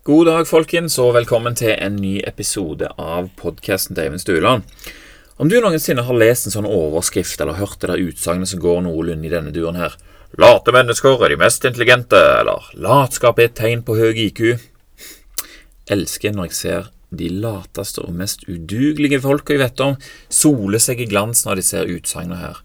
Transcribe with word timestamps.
God 0.00 0.26
dag, 0.30 0.46
folkens, 0.48 0.94
og 0.96 1.10
velkommen 1.12 1.52
til 1.60 1.74
en 1.74 1.98
ny 2.00 2.22
episode 2.24 2.88
av 2.96 3.26
podkasten 3.36 3.92
til 3.92 4.06
Eivind 4.06 4.22
Stueland. 4.22 4.62
Om 5.36 5.50
du 5.52 5.58
noensinne 5.60 6.06
har 6.06 6.16
lest 6.16 6.46
en 6.48 6.54
sånn 6.54 6.68
overskrift 6.68 7.42
eller 7.44 7.58
hørt 7.58 7.76
det 7.82 7.90
der 7.90 8.00
utsagnet 8.06 8.48
som 8.48 8.62
går 8.62 8.78
noenlunde 8.86 9.28
i 9.28 9.32
denne 9.34 9.52
duren 9.52 9.76
her 9.76 9.98
Late 10.40 10.72
mennesker 10.72 11.20
er 11.20 11.34
de 11.34 11.38
mest 11.42 11.66
intelligente, 11.68 12.16
eller 12.16 12.70
latskap 12.80 13.42
er 13.42 13.50
et 13.50 13.58
tegn 13.60 13.82
på 13.84 13.98
høy 13.98 14.22
IQ. 14.24 14.40
Elsker 15.92 16.32
når 16.32 16.48
jeg 16.48 16.56
ser 16.62 16.88
de 17.12 17.28
lateste 17.44 18.00
og 18.00 18.16
mest 18.16 18.48
udugelige 18.48 19.20
folka 19.20 19.52
jeg 19.52 19.64
vet 19.66 19.84
om, 19.84 20.00
sole 20.32 20.80
seg 20.80 21.04
i 21.04 21.10
glans 21.12 21.44
når 21.44 21.60
de 21.60 21.66
ser 21.74 21.92
utsagnene 21.98 22.40
her. 22.40 22.64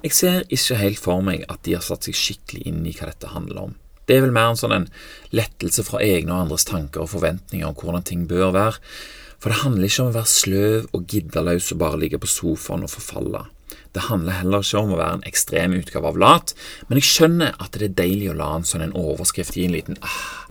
Jeg 0.00 0.16
ser 0.16 0.48
ikke 0.48 0.80
helt 0.80 1.04
for 1.04 1.28
meg 1.28 1.44
at 1.52 1.60
de 1.68 1.76
har 1.76 1.84
satt 1.84 2.08
seg 2.08 2.16
skikkelig 2.16 2.64
inn 2.72 2.80
i 2.88 2.96
hva 2.96 3.12
dette 3.12 3.36
handler 3.36 3.66
om. 3.68 3.78
Det 4.10 4.16
er 4.18 4.24
vel 4.24 4.32
mer 4.34 4.48
en 4.50 4.58
sånn 4.58 4.72
en 4.74 4.88
lettelse 5.38 5.84
fra 5.86 6.00
egne 6.02 6.34
og 6.34 6.48
andres 6.48 6.64
tanker 6.66 7.04
og 7.04 7.12
forventninger 7.12 7.68
om 7.68 7.76
hvordan 7.78 8.02
ting 8.08 8.24
bør 8.26 8.48
være. 8.56 8.80
For 9.38 9.52
det 9.52 9.60
handler 9.60 9.86
ikke 9.86 10.02
om 10.02 10.08
å 10.10 10.16
være 10.16 10.30
sløv 10.32 10.88
og 10.96 11.04
giddaløs 11.12 11.68
og 11.70 11.78
bare 11.84 12.00
ligge 12.02 12.18
på 12.18 12.30
sofaen 12.32 12.82
og 12.82 12.90
forfalle. 12.90 13.44
Det 13.94 14.08
handler 14.08 14.40
heller 14.40 14.66
ikke 14.66 14.82
om 14.82 14.96
å 14.96 14.98
være 14.98 15.20
en 15.20 15.28
ekstrem 15.30 15.76
utgave 15.78 16.10
av 16.10 16.18
lat, 16.18 16.54
men 16.88 16.98
jeg 16.98 17.06
skjønner 17.06 17.54
at 17.62 17.78
det 17.78 17.86
er 17.86 17.98
deilig 18.02 18.32
å 18.32 18.36
la 18.40 18.48
en 18.56 18.66
sånn 18.66 18.82
en 18.88 18.96
overskrift 18.98 19.54
gi 19.54 19.68
en 19.68 19.76
liten 19.76 20.00
ah, 20.02 20.42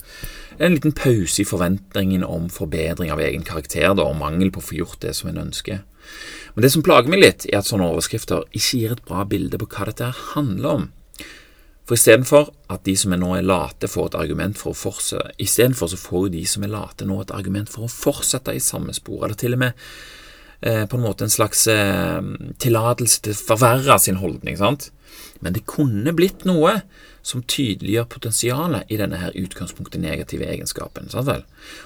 en 0.59 0.75
liten 0.75 0.95
pause 0.95 1.41
i 1.43 1.47
forventningen 1.47 2.23
om 2.23 2.47
forbedring 2.51 3.11
av 3.11 3.19
egen 3.23 3.43
karakter 3.47 3.91
da, 3.91 4.07
og 4.07 4.19
mangel 4.19 4.53
på 4.55 4.63
å 4.63 4.67
få 4.69 4.79
gjort 4.79 5.03
det 5.03 5.17
som 5.19 5.33
en 5.33 5.43
ønsker. 5.43 5.83
Men 6.55 6.63
det 6.63 6.71
som 6.71 6.83
plager 6.83 7.11
meg 7.11 7.23
litt, 7.25 7.47
er 7.51 7.59
at 7.59 7.67
sånne 7.67 7.91
overskrifter 7.91 8.47
ikke 8.55 8.79
gir 8.79 8.95
et 8.95 9.03
bra 9.07 9.27
bilde 9.27 9.59
på 9.59 9.67
hva 9.71 9.91
dette 9.91 10.09
handler 10.31 10.71
om. 10.71 10.87
For 11.89 11.97
istedenfor 11.97 12.51
at 12.69 12.85
de 12.85 12.93
som 13.01 13.15
er 13.15 13.17
nå 13.17 13.31
er 13.33 13.47
late, 13.49 13.89
får 13.89 14.11
et 14.11 14.19
argument 14.19 14.59
for 14.59 14.75
å 14.75 14.77
fortsette, 14.77 15.33
istedenfor 15.41 15.89
så 15.89 15.97
får 15.97 16.29
de 16.35 16.43
som 16.45 16.63
er 16.63 16.69
late 16.75 17.07
nå 17.09 17.17
et 17.23 17.33
argument 17.33 17.71
for 17.71 17.87
å 17.87 17.89
fortsette 17.89 18.53
i 18.53 18.61
samme 18.61 18.93
spor, 18.93 19.23
eller 19.25 19.39
til 19.39 19.57
og 19.57 19.63
med 19.65 19.87
Eh, 20.61 20.85
på 20.85 20.97
en 20.97 21.03
måte 21.03 21.23
en 21.23 21.31
slags 21.31 21.67
eh, 21.71 22.19
tillatelse 22.59 23.21
til 23.23 23.31
å 23.35 23.43
forverre 23.53 23.95
sin 24.03 24.19
holdning. 24.19 24.57
sant? 24.59 24.89
Men 25.39 25.55
det 25.55 25.63
kunne 25.71 26.11
blitt 26.11 26.43
noe 26.43 26.81
som 27.23 27.43
tydeliggjør 27.47 28.09
potensialet 28.11 28.91
i 28.91 28.97
denne 28.99 29.21
her 29.21 29.37
utgangspunktet 29.39 30.01
negative 30.03 30.47
egenskapen. 30.51 31.07
sant 31.09 31.29
vel? 31.31 31.45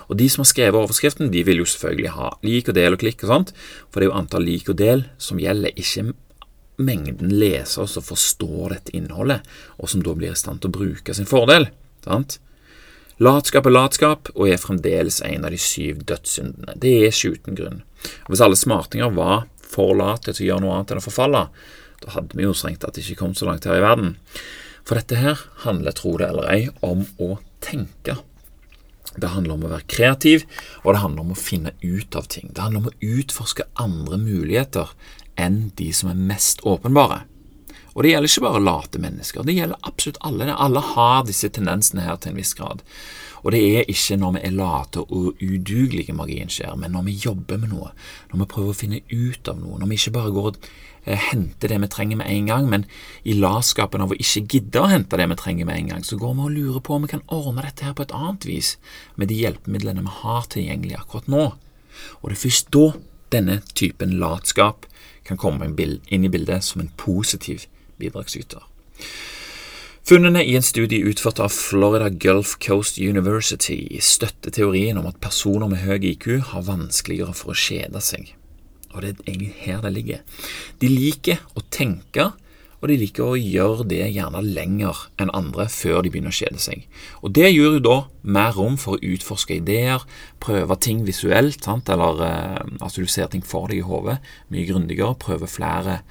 Og 0.10 0.18
De 0.18 0.30
som 0.30 0.42
har 0.42 0.50
skrevet 0.50 0.80
overskriften, 0.80 1.30
de 1.30 1.44
vil 1.46 1.62
jo 1.62 1.70
selvfølgelig 1.70 2.16
ha 2.18 2.34
lik 2.42 2.70
og 2.70 2.78
del 2.80 2.98
og 2.98 3.04
klikk 3.06 3.24
og 3.24 3.30
sånt, 3.30 3.54
for 3.92 4.02
det 4.02 4.08
er 4.08 4.12
jo 4.12 4.20
antall 4.22 4.48
lik 4.50 4.70
og 4.70 4.78
del 4.82 5.06
som 5.22 5.38
gjelder, 5.38 5.78
ikke 5.78 6.14
mengden 6.82 7.34
lesere 7.40 7.88
som 7.88 8.06
forstår 8.06 8.76
dette 8.76 8.96
innholdet, 8.98 9.46
og 9.78 9.92
som 9.92 10.04
da 10.06 10.16
blir 10.18 10.34
i 10.34 10.40
stand 10.40 10.64
til 10.64 10.72
å 10.72 10.78
bruke 10.80 11.14
sin 11.14 11.30
fordel. 11.30 11.70
sant? 12.06 12.40
Latskap 13.22 13.68
er 13.70 13.76
latskap, 13.76 14.32
og 14.34 14.50
er 14.50 14.58
fremdeles 14.58 15.22
en 15.22 15.46
av 15.46 15.54
de 15.54 15.60
syv 15.62 16.02
dødssyndene. 16.10 16.74
Det 16.82 16.94
er 16.98 17.12
ikke 17.12 17.38
uten 17.38 17.60
grunn. 17.60 17.84
Og 18.26 18.34
Hvis 18.34 18.42
alle 18.42 18.58
smartinger 18.58 19.14
var 19.14 19.46
for 19.62 19.94
late 19.98 20.34
til 20.34 20.48
å 20.48 20.50
gjøre 20.50 20.66
noe 20.66 20.76
annet 20.80 20.92
enn 20.92 21.02
å 21.02 21.06
forfalle, 21.06 21.46
da 22.04 22.18
hadde 22.18 22.36
vi 22.36 22.44
jo 22.48 22.56
strengt 22.58 22.82
tatt 22.84 22.98
ikke 23.00 23.20
kommet 23.22 23.40
så 23.40 23.48
langt 23.48 23.70
her 23.70 23.78
i 23.78 23.86
verden. 23.86 24.16
For 24.84 25.00
dette 25.00 25.22
her 25.22 25.40
handler, 25.64 25.96
tro 25.96 26.18
det 26.20 26.28
eller 26.28 26.50
ei, 26.52 26.62
om 26.84 27.06
å 27.22 27.38
tenke. 27.64 28.18
Det 29.14 29.30
handler 29.30 29.56
om 29.56 29.68
å 29.68 29.72
være 29.76 29.88
kreativ, 29.88 30.48
og 30.82 30.96
det 30.96 31.04
handler 31.04 31.24
om 31.24 31.34
å 31.36 31.40
finne 31.40 31.76
ut 31.84 32.18
av 32.18 32.28
ting. 32.34 32.50
Det 32.50 32.64
handler 32.66 32.82
om 32.82 32.90
å 32.90 33.14
utforske 33.20 33.68
andre 33.80 34.18
muligheter 34.18 34.90
enn 35.40 35.72
de 35.80 35.92
som 35.96 36.12
er 36.12 36.26
mest 36.32 36.64
åpenbare. 36.68 37.24
Og 37.94 38.02
det 38.04 38.14
gjelder 38.14 38.32
ikke 38.32 38.46
bare 38.48 38.64
late 38.64 39.02
mennesker, 39.02 39.46
det 39.46 39.54
gjelder 39.54 39.86
absolutt 39.86 40.24
alle. 40.26 40.48
Alle 40.50 40.82
har 40.94 41.28
disse 41.28 41.50
tendensene 41.54 42.06
her 42.08 42.18
til 42.18 42.34
en 42.34 42.40
viss 42.42 42.56
grad. 42.58 42.82
Og 43.44 43.52
det 43.54 43.60
er 43.60 43.92
ikke 43.92 44.18
når 44.18 44.38
vi 44.38 44.42
er 44.48 44.56
late 44.56 45.04
og 45.04 45.42
udugelige 45.44 46.16
magien 46.16 46.50
skjer, 46.50 46.74
men 46.80 46.96
når 46.96 47.06
vi 47.10 47.20
jobber 47.26 47.60
med 47.60 47.74
noe, 47.74 47.92
når 48.32 48.42
vi 48.42 48.50
prøver 48.54 48.72
å 48.72 48.80
finne 48.80 49.02
ut 49.12 49.52
av 49.52 49.60
noe, 49.60 49.78
når 49.82 49.92
vi 49.92 50.00
ikke 50.00 50.16
bare 50.16 50.34
går 50.34 50.48
og 50.50 50.70
eh, 51.04 51.26
henter 51.28 51.74
det 51.74 51.80
vi 51.84 51.90
trenger 51.92 52.22
med 52.22 52.32
en 52.32 52.48
gang, 52.50 52.70
men 52.72 52.88
i 53.28 53.36
latskapen 53.36 54.06
av 54.06 54.16
å 54.16 54.18
ikke 54.18 54.46
gidde 54.56 54.82
å 54.82 54.90
hente 54.90 55.20
det 55.20 55.28
vi 55.34 55.40
trenger 55.44 55.70
med 55.70 55.82
en 55.82 55.92
gang, 55.92 56.08
så 56.08 56.18
går 56.18 56.38
vi 56.40 56.48
og 56.48 56.56
lurer 56.56 56.86
på 56.88 56.96
om 56.96 57.06
vi 57.06 57.12
kan 57.14 57.26
ordne 57.28 57.68
dette 57.68 57.86
her 57.86 57.98
på 57.98 58.08
et 58.08 58.16
annet 58.16 58.48
vis 58.48 58.78
med 59.20 59.30
de 59.30 59.42
hjelpemidlene 59.44 60.08
vi 60.08 60.16
har 60.24 60.48
tilgjengelig 60.56 61.02
akkurat 61.02 61.30
nå. 61.36 61.46
Og 62.22 62.26
det 62.26 62.40
er 62.40 62.44
først 62.48 62.72
da 62.74 62.88
denne 63.34 63.60
typen 63.76 64.16
latskap 64.22 64.88
kan 65.28 65.40
komme 65.40 65.72
inn 65.74 66.26
i 66.26 66.32
bildet 66.32 66.64
som 66.64 66.82
en 66.82 66.92
positiv 66.98 67.68
bidragsyter. 68.02 68.64
Funnene 70.04 70.42
i 70.44 70.58
en 70.58 70.66
studie 70.66 71.06
utført 71.08 71.40
av 71.40 71.54
Florida 71.56 72.10
Gulf 72.10 72.58
Coast 72.60 72.98
University 73.00 74.02
støtter 74.04 74.52
teorien 74.52 74.98
om 75.00 75.08
at 75.08 75.22
personer 75.24 75.70
med 75.72 75.86
høy 75.86 76.10
IQ 76.10 76.28
har 76.50 76.66
vanskeligere 76.68 77.32
for 77.32 77.54
å 77.54 77.56
kjede 77.56 78.02
seg. 78.04 78.34
Og 78.92 79.00
det 79.00 79.14
er 79.14 79.30
egentlig 79.32 79.54
her 79.64 79.80
det 79.86 79.94
ligger. 79.96 80.20
De 80.84 80.90
liker 80.92 81.40
å 81.56 81.64
tenke, 81.72 82.34
og 82.84 82.90
de 82.92 82.98
liker 83.00 83.24
å 83.24 83.40
gjøre 83.40 83.86
det 83.88 84.02
gjerne 84.12 84.42
lenger 84.44 85.06
enn 85.22 85.32
andre 85.32 85.70
før 85.72 86.02
de 86.04 86.12
begynner 86.12 86.34
å 86.34 86.36
kjede 86.36 86.60
seg. 86.60 86.84
Og 87.24 87.32
Det 87.32 87.48
gjør 87.48 87.78
jo 87.78 87.84
da 87.86 87.96
mer 88.28 88.52
rom 88.58 88.76
for 88.76 88.98
å 88.98 89.14
utforske 89.14 89.56
ideer, 89.62 90.04
prøve 90.44 90.76
ting 90.84 91.06
visuelt, 91.08 91.64
sant? 91.64 91.88
eller 91.88 92.20
eh, 92.28 92.60
altså 92.84 93.06
du 93.06 93.08
ser 93.08 93.32
ting 93.32 93.46
for 93.48 93.72
deg 93.72 93.80
i 93.80 93.88
hodet 93.88 94.18
mye 94.52 94.68
grundigere, 94.68 95.16
prøve 95.16 95.48
flere 95.48 96.02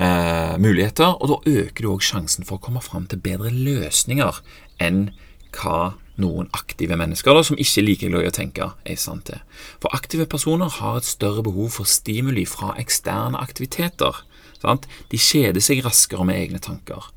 eh, 0.00 0.56
muligheter, 0.56 1.20
og 1.20 1.34
da 1.34 1.60
øker 1.60 1.84
du 1.84 1.92
òg 1.92 2.06
sjansen 2.08 2.48
for 2.48 2.56
å 2.56 2.64
komme 2.64 2.80
fram 2.80 3.04
til 3.10 3.20
bedre 3.20 3.52
løsninger 3.52 4.40
enn 4.80 5.10
hva 5.54 5.98
noen 6.20 6.48
aktive 6.54 6.96
mennesker 6.98 7.34
da, 7.34 7.42
som 7.44 7.58
ikke 7.60 7.84
liker 7.84 8.12
glad 8.12 8.24
i 8.24 8.30
å 8.30 8.34
tenke, 8.34 8.68
er 8.86 8.96
i 8.96 9.00
stand 9.00 9.26
til. 9.28 9.40
For 9.82 9.92
aktive 9.96 10.24
personer 10.30 10.70
har 10.78 11.00
et 11.00 11.08
større 11.08 11.44
behov 11.44 11.74
for 11.76 11.90
stimuli 11.90 12.46
fra 12.48 12.72
eksterne 12.80 13.40
aktiviteter. 13.42 14.22
Sant? 14.64 14.88
De 15.12 15.20
kjeder 15.20 15.64
seg 15.64 15.84
raskere 15.84 16.26
med 16.28 16.40
egne 16.40 16.62
tanker. 16.62 17.10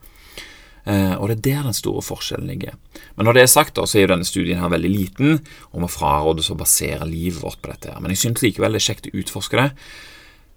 Eh, 0.87 1.15
og 1.19 1.27
det 1.27 1.37
er 1.37 1.45
der 1.47 1.67
den 1.67 1.75
store 1.75 2.01
forskjellen 2.05 2.47
ligger. 2.47 2.75
Men 3.15 3.27
når 3.27 3.35
det 3.35 3.41
er 3.43 3.51
sagt, 3.51 3.75
da, 3.75 3.83
så 3.83 3.97
er 3.97 4.05
jo 4.05 4.11
denne 4.13 4.27
studien 4.27 4.61
her 4.61 4.71
veldig 4.71 4.91
liten, 4.91 5.41
og 5.73 5.83
vi 5.83 5.89
frarådes 5.91 6.51
å 6.53 6.59
basere 6.59 7.07
livet 7.09 7.41
vårt 7.43 7.59
på 7.63 7.73
dette. 7.73 7.91
her. 7.91 8.03
Men 8.03 8.15
jeg 8.15 8.23
synes 8.23 8.43
likevel 8.45 8.77
det 8.77 8.83
er 8.83 8.87
kjekt 8.87 9.09
å 9.09 9.17
utforske 9.19 9.59
det. 9.59 9.67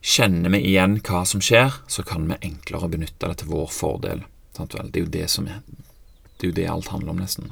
Kjenner 0.00 0.54
vi 0.54 0.62
igjen 0.70 1.00
hva 1.04 1.24
som 1.28 1.42
skjer, 1.44 1.74
så 1.90 2.04
kan 2.06 2.28
vi 2.30 2.38
enklere 2.46 2.88
benytte 2.92 3.26
det 3.26 3.42
til 3.42 3.50
vår 3.50 3.72
fordel. 3.74 4.22
Det 4.56 4.78
er 4.78 5.02
jo 5.02 5.10
det 5.10 5.28
som 5.30 5.48
er 5.48 5.62
Det 6.40 6.46
er 6.46 6.50
jo 6.50 6.56
det 6.56 6.68
alt 6.72 6.88
handler 6.88 7.12
om, 7.12 7.18
nesten. 7.20 7.50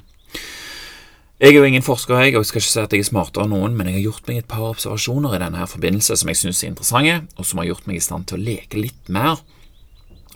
Jeg 1.39 1.55
er 1.55 1.61
jo 1.61 1.67
ingen 1.69 1.85
forsker, 1.87 2.19
jeg, 2.19 2.33
og 2.35 2.43
jeg 2.43 2.49
skal 2.49 2.59
ikke 2.59 2.69
si 2.73 2.81
at 2.83 2.95
jeg 2.97 3.05
er 3.05 3.07
smartere 3.07 3.45
enn 3.47 3.53
noen, 3.55 3.77
men 3.79 3.87
jeg 3.87 4.01
har 4.01 4.09
gjort 4.09 4.27
meg 4.27 4.41
et 4.41 4.49
par 4.51 4.65
observasjoner 4.73 5.37
i 5.37 5.39
denne 5.39 5.61
her 5.61 5.69
forbindelse 5.71 6.17
som 6.19 6.33
jeg 6.33 6.41
syns 6.41 6.63
er 6.65 6.73
interessante, 6.73 7.21
og 7.39 7.47
som 7.47 7.61
har 7.63 7.69
gjort 7.69 7.87
meg 7.87 8.01
i 8.01 8.03
stand 8.03 8.27
til 8.27 8.41
å 8.41 8.47
leke 8.49 8.81
litt 8.81 9.13
mer 9.15 9.39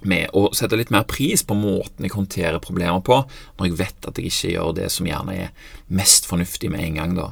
med 0.06 0.30
å 0.38 0.44
sette 0.54 0.78
litt 0.78 0.92
mer 0.94 1.02
pris 1.10 1.42
på 1.46 1.56
måten 1.58 2.06
jeg 2.06 2.14
håndterer 2.14 2.62
problemer 2.62 3.02
på, 3.02 3.18
når 3.58 3.68
jeg 3.68 3.78
vet 3.80 4.08
at 4.12 4.20
jeg 4.20 4.30
ikke 4.30 4.52
gjør 4.54 4.76
det 4.78 4.86
som 4.94 5.08
gjerne 5.10 5.36
er 5.48 5.74
mest 5.90 6.30
fornuftig 6.30 6.70
med 6.70 6.86
en 6.86 7.00
gang. 7.00 7.18
da. 7.18 7.28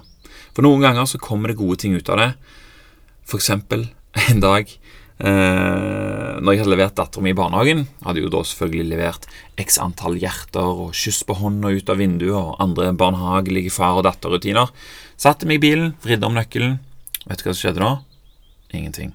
For 0.51 0.67
noen 0.67 0.83
ganger 0.83 1.07
så 1.07 1.23
kommer 1.23 1.51
det 1.51 1.61
gode 1.63 1.79
ting 1.85 1.95
ut 1.95 2.11
av 2.11 2.19
det. 2.19 2.31
For 3.23 3.39
eksempel 3.39 3.87
en 4.27 4.43
dag 4.43 4.67
når 5.21 6.55
jeg 6.55 6.61
hadde 6.63 6.73
levert 6.73 6.97
dattera 6.97 7.25
mi 7.25 7.35
i 7.35 7.37
barnehagen, 7.37 7.83
hadde 8.07 8.23
jo 8.23 8.31
da 8.33 8.41
selvfølgelig 8.47 8.89
levert 8.89 9.27
x 9.61 9.77
antall 9.83 10.17
hjerter 10.21 10.85
og 10.87 10.95
kyss 10.97 11.23
på 11.29 11.37
hånda 11.37 11.73
ut 11.77 11.93
av 11.93 12.01
vinduet 12.01 12.37
og 12.39 12.55
andre 12.63 12.95
barnehagelige 12.97 13.73
far- 13.75 13.99
og 14.01 14.07
datterrutiner. 14.09 14.73
Satte 15.21 15.49
meg 15.49 15.61
i 15.61 15.67
bilen, 15.67 15.93
vridde 16.01 16.29
om 16.29 16.39
nøkkelen. 16.39 16.79
Vet 17.27 17.43
du 17.43 17.49
hva 17.49 17.53
som 17.53 17.61
skjedde 17.61 17.85
da? 17.85 17.93
Ingenting. 18.73 19.13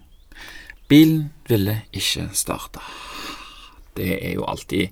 Bilen 0.92 1.32
ville 1.50 1.80
ikke 1.96 2.28
starte. 2.38 2.84
Det 3.96 4.12
er 4.20 4.36
jo 4.36 4.46
alltid 4.46 4.92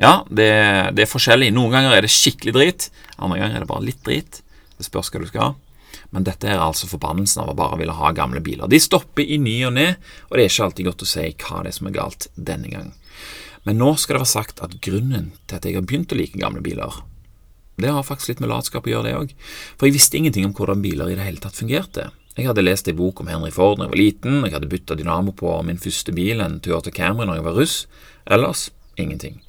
Ja, 0.00 0.24
det, 0.28 0.50
det 0.96 1.04
er 1.04 1.10
forskjellig. 1.10 1.50
Noen 1.52 1.74
ganger 1.74 1.92
er 1.92 2.04
det 2.04 2.12
skikkelig 2.12 2.54
drit, 2.56 2.86
andre 3.18 3.36
ganger 3.40 3.58
er 3.58 3.64
det 3.64 3.68
bare 3.68 3.84
litt 3.84 4.00
drit. 4.04 4.40
Det 4.76 4.86
spørs 4.86 5.12
hva 5.12 5.20
du 5.20 5.28
skal 5.28 5.42
ha. 5.44 5.50
Men 6.10 6.26
dette 6.26 6.48
er 6.50 6.58
altså 6.58 6.88
forbannelsen 6.90 7.44
av 7.44 7.52
å 7.52 7.58
bare 7.58 7.78
ville 7.78 7.94
ha 7.94 8.10
gamle 8.16 8.42
biler. 8.42 8.70
De 8.70 8.80
stopper 8.82 9.22
i 9.22 9.38
ny 9.38 9.60
og 9.68 9.76
ne, 9.76 9.92
og 10.28 10.34
det 10.34 10.44
er 10.44 10.50
ikke 10.50 10.66
alltid 10.66 10.88
godt 10.90 11.04
å 11.06 11.10
si 11.10 11.28
hva 11.30 11.62
det 11.62 11.70
er 11.70 11.76
som 11.76 11.90
er 11.90 11.96
galt 11.96 12.26
denne 12.34 12.72
gang. 12.72 12.90
Men 13.68 13.78
nå 13.78 13.92
skal 14.00 14.16
det 14.16 14.24
være 14.24 14.34
sagt 14.34 14.62
at 14.64 14.80
grunnen 14.82 15.30
til 15.46 15.58
at 15.58 15.68
jeg 15.68 15.76
har 15.76 15.86
begynt 15.86 16.12
å 16.14 16.18
like 16.18 16.40
gamle 16.40 16.64
biler, 16.64 17.02
det 17.80 17.88
har 17.88 18.04
faktisk 18.04 18.34
litt 18.34 18.40
med 18.44 18.50
latskap 18.50 18.86
å 18.86 18.90
gjøre, 18.92 19.08
det 19.08 19.16
òg. 19.16 19.30
For 19.78 19.88
jeg 19.88 19.96
visste 19.96 20.18
ingenting 20.18 20.44
om 20.44 20.54
hvordan 20.56 20.82
biler 20.84 21.10
i 21.10 21.16
det 21.16 21.24
hele 21.24 21.40
tatt 21.40 21.56
fungerte. 21.56 22.10
Jeg 22.36 22.46
hadde 22.46 22.64
lest 22.64 22.88
ei 22.88 22.96
bok 22.96 23.22
om 23.22 23.30
Henry 23.30 23.50
Ford 23.54 23.78
da 23.78 23.86
jeg 23.86 23.92
var 23.94 24.00
liten, 24.00 24.36
jeg 24.44 24.54
hadde 24.54 24.68
bytta 24.70 24.96
dynamo 24.98 25.32
på 25.36 25.54
min 25.66 25.80
første 25.80 26.12
bil, 26.16 26.42
en 26.44 26.60
Toyota 26.62 26.92
Camry, 26.94 27.26
når 27.26 27.40
jeg 27.40 27.46
var 27.46 27.56
russ. 27.56 27.76
Ellers 28.28 28.68
ingenting. 29.00 29.40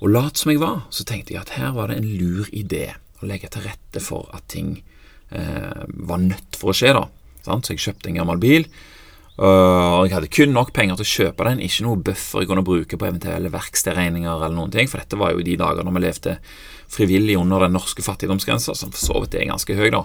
Og 0.00 0.12
lat 0.14 0.40
som 0.40 0.52
jeg 0.52 0.60
var, 0.62 0.84
så 0.90 1.06
tenkte 1.06 1.34
jeg 1.34 1.44
at 1.44 1.54
her 1.56 1.72
var 1.76 1.90
det 1.90 2.00
en 2.00 2.10
lur 2.20 2.50
idé 2.52 2.90
å 3.20 3.28
legge 3.28 3.50
til 3.52 3.66
rette 3.68 4.02
for 4.02 4.30
at 4.36 4.46
ting 4.52 4.80
eh, 5.30 5.82
var 6.10 6.22
nødt 6.22 6.58
for 6.58 6.72
å 6.72 6.76
skje. 6.76 6.94
da 6.96 7.06
sant? 7.46 7.66
Så 7.66 7.74
jeg 7.74 7.84
kjøpte 7.84 8.10
en 8.10 8.20
gammel 8.20 8.40
bil. 8.42 8.68
Og 9.40 10.04
jeg 10.04 10.12
hadde 10.12 10.28
kun 10.32 10.52
nok 10.52 10.74
penger 10.76 10.98
til 10.98 11.06
å 11.06 11.10
kjøpe 11.14 11.46
den, 11.48 11.62
ikke 11.64 11.86
noe 11.86 12.02
buffer 12.04 12.42
jeg 12.42 12.50
kunne 12.50 12.64
bruke 12.66 12.98
på 13.00 13.06
eventuelle 13.08 13.52
verkstedregninger 13.54 14.28
eller 14.34 14.52
noen 14.52 14.72
ting, 14.74 14.90
for 14.90 15.00
dette 15.00 15.16
var 15.16 15.32
jo 15.32 15.44
de 15.46 15.56
dager 15.56 15.86
når 15.86 15.96
vi 15.96 16.02
levde 16.04 16.34
frivillig 16.90 17.38
under 17.40 17.64
den 17.64 17.72
norske 17.72 18.04
fattigdomsgrensa, 18.04 18.74
som 18.76 18.92
for 18.92 19.00
så 19.00 19.22
vidt 19.22 19.38
er 19.38 19.48
ganske 19.48 19.76
høy, 19.78 19.88
da. 19.94 20.02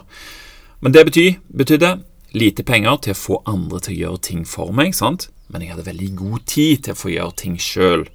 Men 0.86 0.96
det 0.96 1.04
betyr, 1.10 1.36
betydde 1.52 1.92
lite 2.38 2.64
penger 2.68 3.02
til 3.04 3.16
å 3.16 3.20
få 3.20 3.42
andre 3.52 3.82
til 3.84 3.96
å 3.96 4.00
gjøre 4.06 4.24
ting 4.30 4.46
for 4.48 4.72
meg, 4.76 4.96
sant? 4.96 5.28
Men 5.48 5.62
jeg 5.62 5.74
hadde 5.74 5.88
veldig 5.88 6.10
god 6.20 6.46
tid 6.50 6.84
til 6.86 6.96
å 6.96 7.00
få 7.00 7.12
gjøre 7.14 7.38
ting 7.42 7.58
sjøl. 7.62 8.06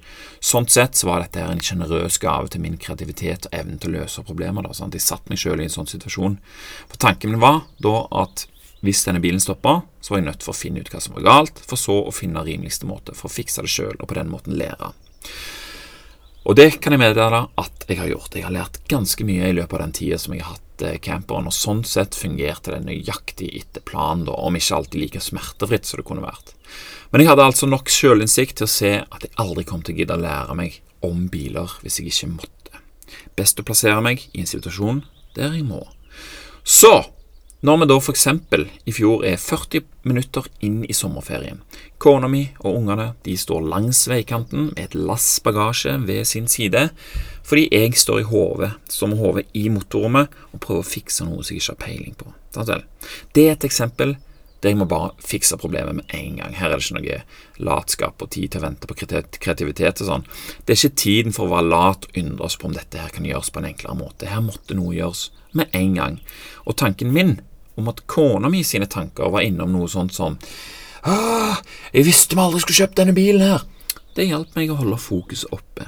Sånn 0.43 0.67
sett 0.71 0.97
så 0.99 1.07
var 1.09 1.23
dette 1.23 1.43
en 1.45 1.61
sjenerøs 1.63 2.17
gave 2.21 2.51
til 2.51 2.63
min 2.63 2.79
kreativitet 2.81 3.47
og 3.47 3.57
evnen 3.59 3.79
til 3.81 3.91
å 3.91 4.01
løse 4.01 4.23
problemer. 4.27 4.65
Da, 4.65 4.73
sant? 4.75 4.97
Jeg 4.97 5.05
satte 5.05 5.31
meg 5.31 5.41
sjøl 5.41 5.61
i 5.61 5.67
en 5.67 5.73
sånn 5.73 5.89
situasjon. 5.89 6.39
For 6.91 7.01
tanken 7.01 7.33
min 7.33 7.43
var 7.43 7.63
da 7.81 7.95
at 8.23 8.47
hvis 8.81 9.03
denne 9.05 9.21
bilen 9.21 9.41
stoppa, 9.41 9.83
så 10.01 10.13
var 10.13 10.21
jeg 10.21 10.27
nødt 10.31 10.45
for 10.45 10.55
å 10.55 10.57
finne 10.57 10.81
ut 10.81 10.89
hva 10.89 11.01
som 11.03 11.13
var 11.13 11.27
galt, 11.27 11.61
for 11.69 11.77
så 11.77 11.99
å 12.01 12.13
finne 12.15 12.41
rimeligste 12.45 12.89
måte 12.89 13.13
for 13.13 13.29
å 13.29 13.33
fikse 13.33 13.61
det 13.61 13.69
sjøl, 13.69 13.93
og 13.99 14.09
på 14.09 14.17
den 14.17 14.31
måten 14.33 14.57
lære. 14.57 14.89
Og 16.49 16.57
det 16.57 16.79
kan 16.81 16.95
jeg 16.95 17.01
meddele 17.01 17.43
at 17.61 17.83
jeg 17.85 17.99
har 17.99 18.09
gjort. 18.09 18.33
Jeg 18.33 18.47
har 18.47 18.55
lært 18.55 18.79
ganske 18.89 19.25
mye 19.27 19.51
i 19.51 19.55
løpet 19.55 19.77
av 19.77 19.83
den 19.83 19.93
tida 19.97 20.17
som 20.21 20.33
jeg 20.33 20.41
har 20.45 20.55
hatt 20.55 20.85
eh, 20.87 20.97
camperen, 21.03 21.49
og 21.49 21.53
sånn 21.53 21.83
sett 21.85 22.17
fungerte 22.17 22.73
det 22.73 22.81
nøyaktig 22.87 23.51
etter 23.59 23.85
planen, 23.85 24.25
da, 24.25 24.33
om 24.33 24.57
ikke 24.57 24.79
alltid 24.79 25.03
like 25.03 25.21
smertefritt 25.21 25.85
som 25.85 26.01
det 26.01 26.07
kunne 26.09 26.25
vært. 26.25 26.55
Men 27.11 27.21
jeg 27.21 27.29
hadde 27.29 27.45
altså 27.45 27.69
nok 27.69 27.91
sjølinnsikt 27.91 28.57
til 28.57 28.65
å 28.65 28.73
se 28.73 28.93
at 29.03 29.27
jeg 29.27 29.35
aldri 29.43 29.67
kom 29.69 29.83
til 29.85 29.93
å 29.93 30.01
gidde 30.01 30.17
å 30.17 30.23
lære 30.23 30.57
meg 30.57 30.81
om 31.05 31.27
biler 31.29 31.77
hvis 31.83 31.99
jeg 31.99 32.09
ikke 32.09 32.33
måtte. 32.39 32.81
Best 33.37 33.59
å 33.61 33.65
plassere 33.67 34.01
meg 34.03 34.23
i 34.31 34.41
en 34.41 34.49
situasjon 34.49 35.03
der 35.37 35.57
jeg 35.57 35.65
må. 35.67 35.83
Så 36.63 36.93
når 37.61 37.77
vi 37.77 37.85
da 37.91 37.97
f.eks. 38.01 38.27
i 38.89 38.93
fjor 38.95 39.25
er 39.27 39.37
40 39.37 39.83
minutter 40.09 40.47
inn 40.65 40.79
i 40.81 40.95
sommerferien, 40.97 41.59
kona 42.01 42.25
mi 42.31 42.47
og 42.63 42.79
ungene 42.79 43.11
de 43.21 43.35
står 43.37 43.67
langs 43.69 44.07
veikanten 44.09 44.71
med 44.71 44.81
et 44.81 44.95
lass 44.97 45.35
bagasje 45.45 45.93
ved 46.07 46.25
sin 46.25 46.49
side, 46.49 46.87
fordi 47.45 47.67
jeg 47.69 47.93
står 48.01 48.23
i 48.23 48.27
hodet, 48.31 48.71
som 48.89 49.13
hodet 49.19 49.45
i 49.53 49.67
motorrommet 49.69 50.33
og 50.49 50.63
prøver 50.63 50.81
å 50.81 50.89
fikse 50.89 51.27
noe 51.27 51.45
som 51.45 51.53
jeg 51.53 51.61
ikke 51.61 51.75
har 51.75 51.81
peiling 51.85 52.17
på. 52.17 52.33
Det 53.35 53.45
er 53.45 53.53
et 53.53 53.69
eksempel 53.69 54.17
der 54.61 54.73
jeg 54.73 54.77
må 54.77 54.85
bare 54.89 55.13
fikse 55.25 55.57
problemet 55.57 55.97
med 55.97 56.13
en 56.13 56.35
gang. 56.37 56.55
Her 56.57 56.69
er 56.69 56.77
det 56.77 56.85
ikke 56.85 56.97
noe 56.99 57.19
latskap 57.65 58.21
og 58.21 58.29
tid 58.33 58.53
til 58.53 58.61
å 58.61 58.65
vente 58.67 58.89
på 58.89 58.97
kreativitet 59.01 60.03
og 60.03 60.09
sånn. 60.09 60.25
Det 60.65 60.73
er 60.75 60.81
ikke 60.81 61.01
tiden 61.01 61.33
for 61.33 61.47
å 61.47 61.55
være 61.55 61.69
lat 61.69 62.05
og 62.09 62.19
undre 62.21 62.45
oss 62.45 62.57
på 62.61 62.69
om 62.69 62.75
dette 62.77 63.01
her 63.01 63.13
kan 63.13 63.25
gjøres 63.25 63.49
på 63.53 63.61
en 63.61 63.69
enklere 63.71 63.97
måte. 63.97 64.29
Her 64.29 64.43
måtte 64.45 64.77
noe 64.77 64.93
gjøres 64.93 65.31
med 65.57 65.73
en 65.77 65.97
gang. 65.97 66.19
Og 66.69 66.77
tanken 66.77 67.13
min 67.13 67.39
om 67.81 67.91
at 67.91 68.03
kona 68.09 68.51
mi 68.51 68.63
sine 68.67 68.87
tanker 68.89 69.31
var 69.33 69.45
innom 69.45 69.73
noe 69.73 69.89
sånt 69.91 70.13
som 70.15 70.37
ah, 71.03 71.57
'Jeg 71.91 72.07
visste 72.07 72.37
vi 72.37 72.41
aldri 72.41 72.61
skulle 72.61 72.81
kjøpt 72.85 72.99
denne 73.01 73.17
bilen 73.17 73.47
her.' 73.47 73.67
Det 74.15 74.27
hjalp 74.27 74.55
meg 74.55 74.71
å 74.71 74.75
holde 74.75 74.99
fokuset 74.99 75.53
oppe. 75.55 75.87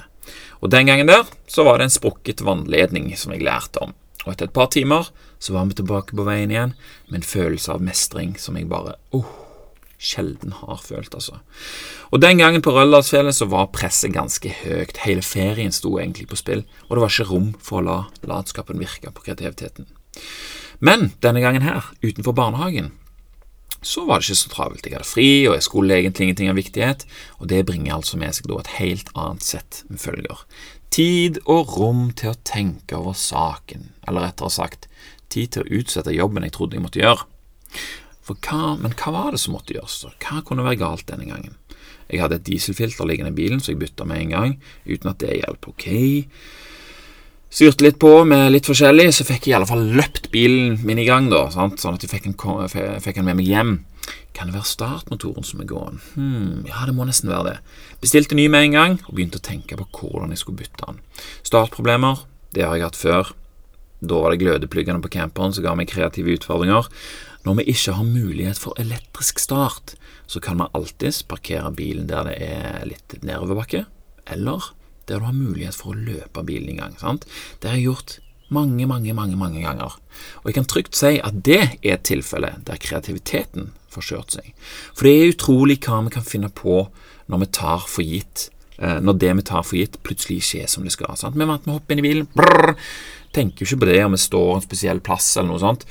Og 0.64 0.70
den 0.72 0.88
gangen 0.88 1.10
der 1.10 1.26
så 1.46 1.64
var 1.66 1.78
det 1.78 1.90
en 1.90 1.92
sprukket 1.92 2.40
vannledning 2.40 3.12
som 3.20 3.34
jeg 3.34 3.44
lærte 3.44 3.82
om. 3.84 3.92
Og 4.24 4.32
etter 4.32 4.48
et 4.48 4.56
par 4.56 4.70
timer 4.72 5.10
så 5.38 5.52
var 5.52 5.66
vi 5.68 5.76
tilbake 5.76 6.16
på 6.16 6.24
veien 6.24 6.52
igjen 6.52 6.72
med 7.10 7.20
en 7.20 7.26
følelse 7.28 7.74
av 7.74 7.84
mestring 7.84 8.32
som 8.40 8.56
jeg 8.56 8.70
bare 8.70 8.96
oh, 9.12 9.28
sjelden 10.00 10.54
har 10.56 10.80
følt, 10.80 11.12
altså. 11.14 11.40
Og 12.12 12.22
den 12.24 12.40
gangen 12.40 12.64
på 12.64 12.72
Røldalsfjellet 12.72 13.36
så 13.36 13.48
var 13.50 13.72
presset 13.76 14.14
ganske 14.14 14.50
høyt. 14.62 15.02
Hele 15.04 15.24
ferien 15.24 15.72
sto 15.74 15.96
egentlig 15.98 16.28
på 16.30 16.40
spill, 16.40 16.64
og 16.88 16.96
det 16.96 17.04
var 17.04 17.12
ikke 17.12 17.30
rom 17.30 17.52
for 17.60 17.80
å 17.80 17.86
la 17.88 17.98
latskapen 18.28 18.80
virke 18.80 19.12
på 19.12 19.28
kreativiteten. 19.28 19.88
Men 20.84 21.14
denne 21.24 21.40
gangen 21.40 21.64
her, 21.64 21.86
utenfor 22.04 22.36
barnehagen, 22.36 22.92
så 23.84 24.04
var 24.08 24.20
det 24.20 24.28
ikke 24.28 24.40
så 24.42 24.50
travelt. 24.52 24.86
Jeg 24.86 24.96
hadde 24.96 25.08
fri, 25.08 25.28
og 25.48 25.56
jeg 25.56 25.64
skulle 25.64 25.96
egentlig 25.96 26.28
ingenting 26.28 26.50
av 26.52 26.58
viktighet, 26.58 27.04
og 27.40 27.48
det 27.52 27.64
bringer 27.68 27.96
altså 27.96 28.20
med 28.20 28.36
seg 28.36 28.48
da 28.48 28.58
et 28.60 28.72
helt 28.78 29.12
annet 29.16 29.44
sett 29.44 29.82
med 29.88 30.00
følger. 30.00 30.44
Tid 30.94 31.40
og 31.50 31.72
rom 31.76 32.06
til 32.16 32.32
å 32.32 32.40
tenke 32.46 32.96
over 33.00 33.16
saken, 33.18 33.90
eller 34.08 34.28
rettere 34.28 34.52
sagt, 34.52 34.88
tid 35.32 35.54
til 35.54 35.64
å 35.64 35.80
utsette 35.80 36.14
jobben 36.14 36.44
jeg 36.46 36.54
trodde 36.56 36.78
jeg 36.78 36.84
måtte 36.84 37.02
gjøre. 37.02 37.24
Hva, 38.24 38.76
men 38.80 38.94
hva 38.96 39.12
var 39.12 39.34
det 39.34 39.40
som 39.42 39.56
måtte 39.56 39.76
gjøres? 39.76 40.04
Hva 40.22 40.44
kunne 40.46 40.64
være 40.64 40.80
galt 40.80 41.08
denne 41.08 41.28
gangen? 41.28 41.56
Jeg 42.08 42.20
hadde 42.20 42.38
et 42.38 42.46
dieselfilter 42.46 43.08
liggende 43.08 43.32
i 43.32 43.36
bilen, 43.36 43.60
så 43.60 43.72
jeg 43.72 43.80
bytta 43.80 44.06
med 44.08 44.20
en 44.20 44.32
gang, 44.36 44.54
uten 44.84 45.12
at 45.12 45.20
det 45.20 45.40
hjalp. 45.40 45.68
Ok, 45.72 45.88
Styrte 47.54 47.84
litt 47.86 48.00
på 48.02 48.10
med 48.26 48.48
litt 48.50 48.66
forskjellig, 48.66 49.12
så 49.14 49.22
fikk 49.22 49.44
jeg 49.46 49.52
i 49.52 49.56
alle 49.60 49.68
fall 49.68 49.84
løpt 49.94 50.24
bilen 50.32 50.72
min 50.82 50.98
i 50.98 51.04
gang, 51.06 51.28
da, 51.30 51.44
sant? 51.54 51.78
sånn 51.78 51.94
at 51.94 52.02
jeg 52.02 52.10
fikk 52.10 52.24
den, 52.26 52.34
fikk 53.04 53.20
den 53.20 53.28
med 53.28 53.38
meg 53.38 53.46
hjem. 53.46 53.76
Kan 54.34 54.50
det 54.50 54.56
være 54.56 54.66
startmotoren 54.66 55.46
som 55.46 55.62
er 55.62 55.68
gåen? 55.70 56.00
Hmm, 56.16 56.64
ja, 56.66 56.82
det 56.82 56.96
må 56.96 57.06
nesten 57.06 57.30
være 57.30 57.52
det. 57.52 57.54
Bestilte 58.02 58.34
ny 58.34 58.48
med 58.50 58.66
en 58.66 58.74
gang, 58.74 58.98
og 59.06 59.14
begynte 59.14 59.38
å 59.38 59.46
tenke 59.46 59.78
på 59.78 59.86
hvordan 60.00 60.34
jeg 60.34 60.42
skulle 60.42 60.64
bytte 60.64 60.82
den. 60.82 60.98
Startproblemer, 61.46 62.26
det 62.58 62.66
har 62.66 62.74
jeg 62.74 62.88
hatt 62.88 62.98
før. 62.98 63.30
Da 64.02 64.18
var 64.18 64.34
det 64.34 64.42
glødepluggene 64.42 65.04
på 65.04 65.14
camperen 65.14 65.54
som 65.54 65.62
ga 65.62 65.78
meg 65.78 65.94
kreative 65.94 66.34
utfordringer. 66.34 66.90
Når 67.46 67.60
vi 67.60 67.70
ikke 67.70 67.94
har 67.94 68.14
mulighet 68.18 68.58
for 68.58 68.74
elektrisk 68.82 69.38
start, 69.38 69.94
så 70.26 70.42
kan 70.42 70.58
vi 70.58 70.72
alltids 70.74 71.22
parkere 71.22 71.70
bilen 71.70 72.10
der 72.10 72.26
det 72.26 72.40
er 72.42 72.88
litt 72.90 73.20
nedoverbakke, 73.22 73.86
eller 74.34 74.74
der 75.08 75.20
du 75.20 75.28
har 75.28 75.36
mulighet 75.36 75.76
for 75.76 75.92
å 75.92 75.98
løpe 75.98 76.44
bilen 76.46 76.74
i 76.74 76.78
gang. 76.78 76.96
Sant? 77.00 77.26
Det 77.60 77.70
har 77.70 77.78
jeg 77.78 77.88
gjort 77.90 78.18
mange, 78.54 78.86
mange, 78.86 79.14
mange 79.16 79.36
mange 79.36 79.62
ganger. 79.64 79.96
Og 80.42 80.50
jeg 80.50 80.58
kan 80.58 80.68
trygt 80.70 80.98
si 80.98 81.16
at 81.18 81.40
det 81.46 81.60
er 81.82 81.96
et 81.96 82.06
tilfelle 82.06 82.54
der 82.66 82.80
kreativiteten 82.80 83.72
får 83.94 84.08
kjørt 84.10 84.36
seg. 84.38 84.50
For 84.94 85.08
det 85.08 85.14
er 85.14 85.32
utrolig 85.34 85.78
hva 85.84 86.02
vi 86.06 86.14
kan 86.14 86.26
finne 86.26 86.50
på 86.52 86.84
når 87.30 87.44
vi 87.44 87.52
tar 87.56 87.86
for 87.88 88.04
gitt 88.04 88.48
eh, 88.78 89.00
når 89.00 89.18
det 89.22 89.32
vi 89.40 89.46
tar 89.48 89.66
for 89.66 89.78
gitt, 89.78 90.00
plutselig 90.06 90.42
ikke 90.42 90.64
er 90.64 90.72
som 90.72 90.86
det 90.86 90.94
skal. 90.94 91.16
Sant? 91.18 91.38
Vi, 91.38 91.46
må 91.46 91.58
hoppe 91.76 91.94
inn 91.94 92.02
i 92.02 92.06
bilen, 92.06 92.28
brrr, 92.36 92.74
tenker 93.34 93.62
jo 93.64 93.68
ikke 93.68 93.82
på 93.82 93.90
det 93.90 94.00
om 94.04 94.14
vi 94.14 94.20
står 94.22 94.50
en 94.56 94.64
spesiell 94.64 95.00
plass 95.04 95.28
eller 95.36 95.50
noe 95.52 95.62
sånt. 95.62 95.84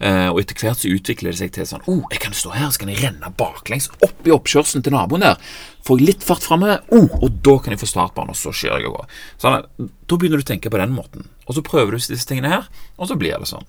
Eh, 0.00 0.28
og 0.30 0.40
etter 0.42 0.56
hvert 0.60 0.80
så 0.80 0.92
utvikler 0.92 1.32
det 1.32 1.40
seg 1.40 1.52
til 1.54 1.66
sånn 1.68 1.84
oh, 1.90 2.04
jeg 2.12 2.22
kan 2.22 2.36
stå 2.36 2.54
her, 2.54 2.70
så 2.72 2.82
kan 2.82 2.92
jeg 2.92 3.02
renne 3.02 3.32
baklengs 3.40 3.90
opp 4.06 4.28
i 4.28 4.32
oppkjørselen 4.34 4.84
til 4.86 4.96
naboen 4.96 5.26
der. 5.26 5.40
Får 5.84 6.00
jeg 6.00 6.08
litt 6.10 6.24
fart 6.24 6.44
framover, 6.44 6.80
oh, 6.96 7.18
og 7.20 7.40
da 7.44 7.56
kan 7.60 7.74
jeg 7.74 7.82
få 7.82 7.88
startbanen, 7.90 8.32
og 8.32 8.38
så 8.38 8.52
skjer 8.52 8.76
jeg 8.76 8.90
av 8.90 8.96
gå 8.96 9.04
Sånn, 9.40 9.68
da 9.80 10.16
begynner 10.20 10.40
du 10.40 10.44
å 10.44 10.50
tenke 10.52 10.72
på 10.72 10.80
den 10.80 10.92
måten. 10.96 11.28
Og 11.48 11.56
så 11.56 11.64
prøver 11.66 11.96
du 11.96 12.00
disse 12.00 12.28
tingene 12.28 12.52
her, 12.52 12.68
og 12.96 13.10
så 13.10 13.16
blir 13.20 13.40
det 13.40 13.48
sånn. 13.50 13.66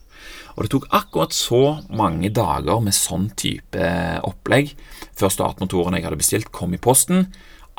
Og 0.56 0.66
det 0.66 0.74
tok 0.74 0.90
akkurat 0.94 1.34
så 1.34 1.62
mange 1.96 2.30
dager 2.36 2.84
med 2.84 2.96
sånn 2.96 3.30
type 3.40 3.88
opplegg 4.28 4.76
før 5.18 5.32
startmotoren 5.34 5.96
jeg 5.98 6.06
hadde 6.06 6.20
bestilt, 6.20 6.52
kom 6.54 6.76
i 6.76 6.82
posten 6.82 7.30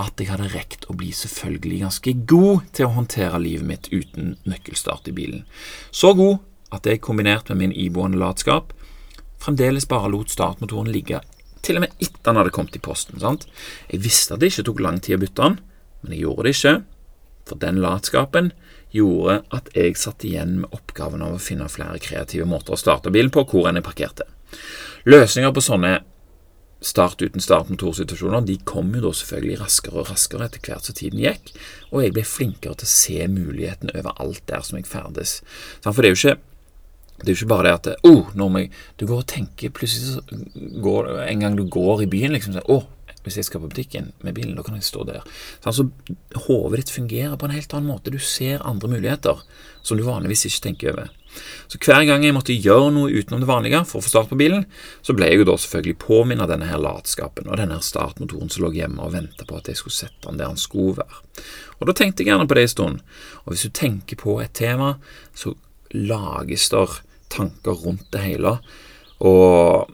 at 0.00 0.20
jeg 0.20 0.30
hadde 0.30 0.50
rekt 0.54 0.86
å 0.88 0.96
bli 0.96 1.10
selvfølgelig 1.14 1.82
ganske 1.82 2.14
god 2.28 2.68
til 2.72 2.88
å 2.88 2.94
håndtere 2.96 3.40
livet 3.42 3.68
mitt 3.68 3.90
uten 3.92 4.36
nøkkelstart 4.48 5.10
i 5.10 5.16
bilen. 5.16 5.42
Så 5.90 6.14
god 6.18 6.40
at 6.72 6.88
jeg 6.88 7.02
kombinert 7.04 7.50
med 7.52 7.60
min 7.60 7.74
iboende 7.76 8.20
latskap 8.20 8.72
fremdeles 9.42 9.88
bare 9.90 10.10
lot 10.12 10.32
startmotoren 10.32 10.92
ligge 10.92 11.20
til 11.62 11.78
og 11.78 11.84
med 11.84 11.94
etter 12.02 12.24
den 12.26 12.40
hadde 12.40 12.54
kommet 12.54 12.76
i 12.78 12.82
posten. 12.82 13.20
sant? 13.20 13.46
Jeg 13.90 14.02
visste 14.02 14.34
at 14.34 14.42
det 14.42 14.52
ikke 14.52 14.66
tok 14.66 14.82
lang 14.82 14.98
tid 15.02 15.18
å 15.18 15.22
bytte 15.22 15.42
den, 15.42 15.58
men 16.02 16.14
jeg 16.14 16.24
gjorde 16.24 16.46
det 16.46 16.54
ikke, 16.56 16.74
for 17.46 17.62
den 17.62 17.80
latskapen 17.82 18.52
gjorde 18.92 19.40
at 19.54 19.70
jeg 19.76 19.98
satt 19.98 20.24
igjen 20.26 20.60
med 20.62 20.74
oppgaven 20.74 21.22
av 21.24 21.36
å 21.36 21.42
finne 21.42 21.70
flere 21.72 22.00
kreative 22.02 22.46
måter 22.48 22.74
å 22.74 22.80
starte 22.80 23.12
bilen 23.14 23.32
på 23.34 23.44
hvor 23.48 23.68
enn 23.68 23.78
jeg 23.78 23.86
parkerte. 23.86 24.26
Løsninger 25.08 25.54
på 25.54 25.64
sånne 25.64 26.00
start 26.82 27.22
uten 27.22 27.42
startmotorsituasjoner, 27.42 28.44
de 28.46 28.58
kom 28.68 28.90
jo 28.96 29.04
da 29.06 29.12
selvfølgelig 29.16 29.58
raskere 29.60 30.00
og 30.02 30.08
raskere 30.10 30.48
etter 30.48 30.62
hvert 30.66 30.88
som 30.88 30.96
tiden 30.98 31.22
gikk, 31.22 31.52
og 31.90 32.02
jeg 32.02 32.14
ble 32.16 32.24
flinkere 32.26 32.78
til 32.78 32.88
å 32.88 32.94
se 32.94 33.28
mulighetene 33.30 33.94
overalt 34.00 34.42
der 34.50 34.64
som 34.66 34.80
jeg 34.80 34.88
ferdes. 34.90 35.38
For 35.84 36.02
det 36.02 36.10
er 36.10 36.16
jo 36.16 36.20
ikke 36.20 36.40
det 37.22 37.28
er 37.28 37.36
jo 37.36 37.38
ikke 37.44 37.52
bare 37.52 37.68
det 37.68 37.72
at 37.76 38.06
oh, 38.08 38.30
når 38.34 38.56
jeg, 38.58 38.70
Du 38.98 39.04
går 39.06 39.20
og 39.20 39.26
tenker 39.30 39.70
Plutselig 39.70 40.24
går 40.82 41.10
En 41.22 41.44
gang 41.44 41.54
du 41.54 41.68
går 41.70 42.02
i 42.02 42.08
byen, 42.10 42.32
liksom 42.34 42.56
så, 42.56 42.62
oh, 42.66 42.88
hvis 43.22 43.38
jeg 43.38 43.46
skal 43.46 43.62
på 43.62 43.70
butikken 43.70 44.12
med 44.26 44.34
bilen, 44.34 44.56
da 44.58 44.64
kan 44.66 44.76
jeg 44.78 44.86
stå 44.86 45.06
der. 45.08 45.22
Så 45.62 45.70
altså, 45.70 45.88
Hodet 46.46 46.82
ditt 46.82 46.94
fungerer 46.94 47.36
på 47.38 47.46
en 47.46 47.54
helt 47.54 47.74
annen 47.74 47.92
måte. 47.92 48.12
Du 48.12 48.18
ser 48.18 48.64
andre 48.66 48.90
muligheter 48.90 49.42
som 49.82 49.98
du 49.98 50.06
vanligvis 50.06 50.46
ikke 50.48 50.64
tenker 50.68 50.92
over. 50.92 51.10
Så 51.70 51.78
hver 51.80 52.04
gang 52.04 52.24
jeg 52.26 52.34
måtte 52.36 52.54
gjøre 52.54 52.90
noe 52.92 53.12
utenom 53.12 53.40
det 53.40 53.48
vanlige 53.48 53.80
for 53.88 54.00
å 54.00 54.04
få 54.04 54.12
start 54.12 54.32
på 54.32 54.38
bilen, 54.40 54.66
så 55.00 55.14
ble 55.16 55.30
jeg 55.30 55.40
jo 55.40 55.46
da 55.48 55.56
selvfølgelig 55.60 56.00
påminnet 56.02 56.50
denne 56.50 56.68
her 56.68 56.82
latskapen 56.82 57.48
og 57.48 57.56
denne 57.60 57.78
her 57.78 57.86
startmotoren 57.86 58.52
som 58.52 58.66
lå 58.66 58.72
hjemme 58.76 59.00
og 59.00 59.14
ventet 59.14 59.48
på 59.48 59.56
at 59.56 59.70
jeg 59.70 59.80
skulle 59.80 59.96
sette 59.96 60.26
den 60.26 60.42
der 60.42 60.52
den 60.52 60.60
skulle 60.60 60.98
være. 61.00 61.22
Og 61.80 61.88
da 61.88 61.96
tenkte 61.96 62.22
jeg 62.22 62.32
gjerne 62.32 62.48
på 62.50 62.58
det 62.58 62.66
en 62.66 62.74
stund. 62.74 63.00
Og 63.44 63.54
hvis 63.54 63.64
du 63.66 63.72
tenker 63.74 64.20
på 64.20 64.36
et 64.42 64.52
tema, 64.54 64.96
så 65.34 65.54
lages 65.96 66.68
der 66.72 67.00
tanker 67.32 67.80
rundt 67.80 68.10
det 68.12 68.26
hele. 68.26 68.58
Og 69.24 69.88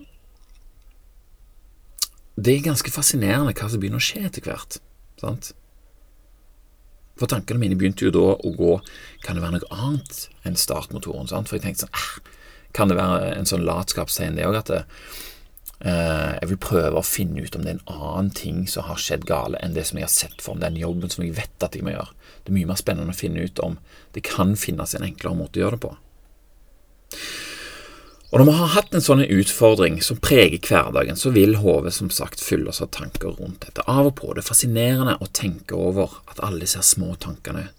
det 2.38 2.54
er 2.54 2.66
ganske 2.68 2.92
fascinerende 2.94 3.54
hva 3.56 3.70
som 3.70 3.82
begynner 3.82 4.02
å 4.02 4.08
skje 4.08 4.24
etter 4.28 4.44
hvert. 4.46 4.78
sant? 5.20 5.52
For 7.18 7.30
tankene 7.30 7.58
mine 7.58 7.78
begynte 7.78 8.06
jo 8.06 8.14
da 8.14 8.36
å 8.36 8.50
gå 8.54 8.76
Kan 9.24 9.34
det 9.34 9.42
være 9.42 9.56
noe 9.56 9.74
annet 9.74 10.28
enn 10.46 10.54
startmotoren? 10.54 11.26
Sant? 11.26 11.50
For 11.50 11.58
jeg 11.58 11.64
tenkte 11.64 11.88
sånn 11.88 11.96
ah, 11.98 12.36
Kan 12.78 12.92
det 12.92 12.98
være 13.00 13.32
en 13.32 13.48
sånn 13.48 13.64
latskapstegn, 13.66 14.38
det 14.38 14.46
òg, 14.46 14.60
at 14.60 14.70
det, 14.70 14.84
Eh, 15.78 16.30
jeg 16.40 16.48
vil 16.50 16.58
prøve 16.58 16.98
å 16.98 17.06
finne 17.06 17.44
ut 17.44 17.54
om 17.54 17.62
det 17.62 17.70
er 17.70 17.76
en 17.76 17.92
annen 17.94 18.30
ting 18.34 18.64
som 18.66 18.88
har 18.88 18.98
skjedd 18.98 19.28
gale 19.28 19.60
enn 19.62 19.76
det 19.76 19.84
som 19.86 20.00
jeg 20.00 20.08
har 20.08 20.14
sett 20.14 20.42
for 20.42 20.58
meg, 20.58 20.64
den 20.66 20.80
jobben 20.80 21.12
som 21.12 21.22
jeg 21.22 21.36
vet 21.36 21.62
at 21.62 21.76
jeg 21.78 21.86
må 21.86 21.94
gjøre. 21.94 22.16
Det 22.42 22.50
er 22.50 22.56
mye 22.56 22.70
mer 22.72 22.80
spennende 22.80 23.14
å 23.14 23.18
finne 23.18 23.44
ut 23.46 23.62
om 23.62 23.78
det 24.16 24.24
kan 24.26 24.56
finnes 24.58 24.96
en 24.98 25.06
enklere 25.06 25.38
måte 25.38 25.60
å 25.60 25.64
gjøre 25.64 25.78
det 25.78 25.84
på. 25.86 25.92
Og 28.28 28.42
når 28.42 28.44
vi 28.44 28.54
har 28.58 28.72
hatt 28.74 28.92
en 28.92 29.04
sånn 29.04 29.22
utfordring 29.24 30.02
som 30.04 30.18
preger 30.20 30.60
hverdagen, 30.60 31.16
så 31.16 31.30
vil 31.32 31.56
hodet 31.62 31.94
som 31.96 32.10
sagt 32.12 32.42
fylle 32.44 32.68
oss 32.68 32.82
av 32.84 32.90
tanker 32.92 33.32
rundt 33.38 33.62
dette. 33.64 33.84
Av 33.88 34.10
og 34.10 34.18
på 34.18 34.34
det 34.34 34.42
er 34.42 34.48
fascinerende 34.50 35.14
å 35.24 35.30
tenke 35.32 35.78
over 35.78 36.18
at 36.28 36.42
alle 36.44 36.60
disse 36.66 36.82
små 36.84 37.14
tankene 37.16 37.70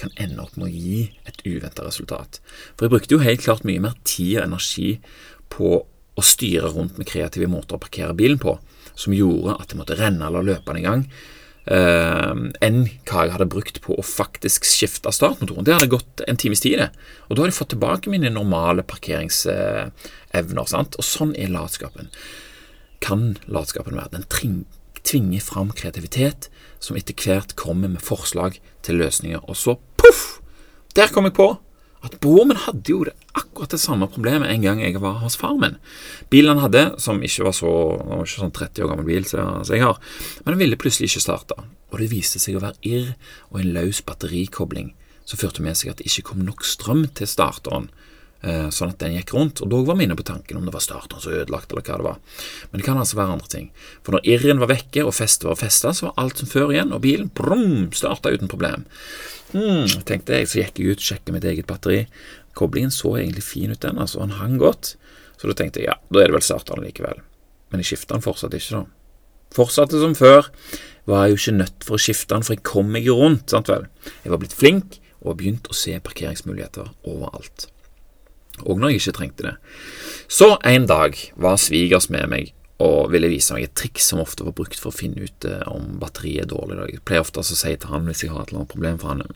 kan 0.00 0.10
ende 0.18 0.42
opp 0.42 0.56
med 0.58 0.66
å 0.66 0.72
gi 0.72 1.04
et 1.30 1.38
uventa 1.46 1.86
resultat. 1.86 2.40
For 2.74 2.88
jeg 2.88 2.94
brukte 2.96 3.14
jo 3.14 3.22
helt 3.22 3.44
klart 3.44 3.62
mye 3.68 3.84
mer 3.84 3.94
tid 4.02 4.40
og 4.40 4.48
energi 4.48 4.88
på 5.52 5.76
å 5.78 6.24
styre 6.26 6.72
rundt 6.74 6.98
med 6.98 7.06
kreative 7.08 7.46
måter 7.52 7.78
å 7.78 7.84
parkere 7.84 8.16
bilen 8.18 8.42
på, 8.42 8.56
som 8.98 9.14
gjorde 9.14 9.60
at 9.60 9.70
jeg 9.70 9.78
måtte 9.78 10.00
renne 10.00 10.26
eller 10.26 10.48
løpe 10.48 10.72
den 10.72 10.82
i 10.82 10.86
gang, 10.88 11.06
enn 11.66 12.78
hva 13.06 13.22
jeg 13.22 13.34
hadde 13.36 13.46
brukt 13.46 13.78
på 13.84 13.94
å 13.94 14.02
faktisk 14.02 14.66
skifte 14.66 15.12
startmotoren. 15.14 15.64
Det 15.66 15.76
hadde 15.76 15.92
gått 15.92 16.22
en 16.26 16.40
times 16.40 16.62
tid, 16.64 16.80
det. 16.80 16.88
Og 17.28 17.36
da 17.36 17.44
hadde 17.44 17.52
jeg 17.52 17.60
fått 17.60 17.74
tilbake 17.76 18.10
mine 18.10 18.32
normale 18.34 18.82
parkeringsevner. 18.82 20.66
Sant? 20.66 20.98
Og 20.98 21.06
sånn 21.06 21.36
er 21.38 21.52
latskapen. 21.54 22.10
Kan 23.02 23.36
latskapen 23.46 23.94
være. 23.98 24.18
Den 24.18 24.26
tvinger 25.06 25.42
fram 25.42 25.70
kreativitet, 25.74 26.50
som 26.82 26.98
etter 26.98 27.14
hvert 27.14 27.54
kommer 27.58 27.88
med 27.94 28.02
forslag 28.02 28.58
til 28.82 28.98
løsninger. 29.02 29.44
Og 29.46 29.58
så 29.58 29.78
poff! 30.00 30.40
Der 30.98 31.08
kom 31.14 31.24
jeg 31.30 31.38
på 31.38 31.54
at 32.02 32.16
broren 32.22 32.50
min 32.50 32.58
hadde 32.58 32.90
jo 32.90 33.04
det, 33.06 33.14
akkurat 33.38 33.74
det 33.74 33.80
samme 33.80 34.08
problemet 34.10 34.50
en 34.50 34.64
gang 34.64 34.80
jeg 34.82 34.98
var 35.02 35.20
hos 35.22 35.36
far 35.38 35.54
min. 35.60 35.76
Bilen 36.32 36.56
han 36.56 36.64
hadde, 36.64 36.82
som 37.02 37.22
ikke 37.22 37.46
var 37.46 37.54
så 37.54 37.70
var 38.00 38.24
ikke 38.24 38.42
sånn 38.42 38.56
30 38.58 38.84
år 38.84 38.90
gammel 38.90 39.06
bil 39.06 39.28
som 39.28 39.62
jeg 39.68 39.84
har, 39.84 40.00
men 40.42 40.54
den 40.54 40.62
ville 40.64 40.80
plutselig 40.80 41.12
ikke 41.12 41.26
starte. 41.28 41.58
Og 41.92 42.00
det 42.00 42.10
viste 42.10 42.42
seg 42.42 42.58
å 42.58 42.64
være 42.64 42.80
irr 42.88 43.12
og 43.52 43.60
en 43.60 43.72
løs 43.76 44.02
batterikobling 44.06 44.92
som 45.28 45.38
førte 45.38 45.62
med 45.62 45.78
seg 45.78 45.92
at 45.92 46.00
det 46.00 46.08
ikke 46.10 46.32
kom 46.32 46.42
nok 46.46 46.64
strøm 46.66 47.04
til 47.14 47.28
starteren, 47.30 47.88
eh, 48.42 48.68
sånn 48.74 48.90
at 48.92 49.00
den 49.02 49.14
gikk 49.16 49.34
rundt. 49.36 49.62
Og 49.62 49.70
da 49.70 49.82
var 49.86 49.98
vi 49.98 50.08
inne 50.08 50.18
på 50.18 50.26
tanken 50.26 50.58
om 50.58 50.66
det 50.66 50.74
var 50.74 50.82
starteren 50.84 51.22
som 51.22 51.36
ødelagt, 51.36 51.70
eller 51.70 51.86
hva 51.86 52.00
det 52.00 52.08
var. 52.08 52.18
Men 52.70 52.80
det 52.80 52.86
kan 52.88 52.98
altså 52.98 53.20
være 53.20 53.36
andre 53.36 53.52
ting. 53.52 53.70
For 54.02 54.16
når 54.16 54.26
irren 54.34 54.62
var 54.62 54.72
vekke 54.72 55.06
og 55.06 55.14
festet 55.14 55.48
var 55.48 55.60
festa, 55.60 55.94
så 55.94 56.08
var 56.08 56.18
alt 56.24 56.42
som 56.42 56.50
før 56.50 56.74
igjen, 56.74 56.92
og 56.92 57.04
bilen 57.06 57.30
brum, 57.30 57.92
starta 57.94 58.34
uten 58.34 58.50
problem. 58.50 58.88
Hmm, 59.52 59.88
tenkte 60.08 60.38
jeg, 60.38 60.48
så 60.48 60.60
gikk 60.62 60.80
jeg 60.80 60.94
ut, 60.94 61.04
sjekket 61.04 61.34
mitt 61.34 61.46
eget 61.48 61.68
batteri. 61.68 62.06
Koblingen 62.58 62.92
så 62.92 63.16
egentlig 63.18 63.44
fin 63.44 63.72
ut, 63.72 63.80
den, 63.84 64.00
altså, 64.00 64.22
han 64.24 64.36
hang 64.38 64.56
godt. 64.60 64.94
Så 65.40 65.50
da 65.50 65.56
tenkte 65.58 65.82
jeg 65.82 65.90
ja, 65.90 65.98
da 66.08 66.22
er 66.22 66.30
det 66.30 66.38
vel 66.38 66.46
starteren 66.46 66.84
likevel. 66.86 67.20
Men 67.72 67.82
jeg 67.82 67.92
skifta 67.92 68.16
den 68.16 68.24
fortsatt 68.24 68.56
ikke, 68.56 68.80
da. 68.80 68.84
Fortsatte 69.52 70.00
som 70.00 70.16
før. 70.16 70.48
Var 71.08 71.24
jeg 71.24 71.32
jo 71.32 71.40
ikke 71.40 71.56
nødt 71.58 71.86
for 71.86 71.98
å 71.98 72.02
skifte 72.02 72.32
den, 72.32 72.46
for 72.46 72.54
jeg 72.54 72.64
kom 72.68 72.92
meg 72.94 73.08
jo 73.08 73.18
rundt, 73.18 73.48
sant 73.50 73.68
vel. 73.72 73.88
Jeg 74.22 74.32
var 74.32 74.40
blitt 74.40 74.56
flink 74.56 74.98
og 75.22 75.38
begynt 75.40 75.68
å 75.70 75.76
se 75.76 75.96
parkeringsmuligheter 76.02 76.92
overalt. 77.10 77.68
Og 78.62 78.78
når 78.78 78.92
jeg 78.92 79.02
ikke 79.02 79.16
trengte 79.18 79.48
det. 79.48 79.54
Så 80.30 80.54
en 80.68 80.86
dag 80.88 81.16
var 81.40 81.60
svigers 81.60 82.08
med 82.12 82.28
meg 82.30 82.52
og 82.82 83.12
ville 83.12 83.30
vise 83.30 83.54
meg 83.54 83.68
et 83.68 83.74
triks 83.78 84.10
som 84.10 84.22
ofte 84.22 84.46
var 84.46 84.56
brukt 84.58 84.80
for 84.80 84.90
å 84.90 84.96
finne 84.96 85.26
ut 85.26 85.46
eh, 85.48 85.64
om 85.70 85.96
batteriet 86.02 86.46
er 86.46 86.52
dårlig. 86.52 86.80
Jeg 86.90 87.04
pleier 87.06 87.24
ofte 87.24 87.42
å 87.42 87.46
si 87.46 87.56
til 87.76 87.92
han 87.92 88.08
hvis 88.08 88.24
jeg 88.24 88.32
har 88.32 88.44
et 88.44 88.52
eller 88.52 88.64
annet 88.64 88.74
problem, 88.74 89.00
for 89.00 89.14
han 89.14 89.24
er 89.26 89.34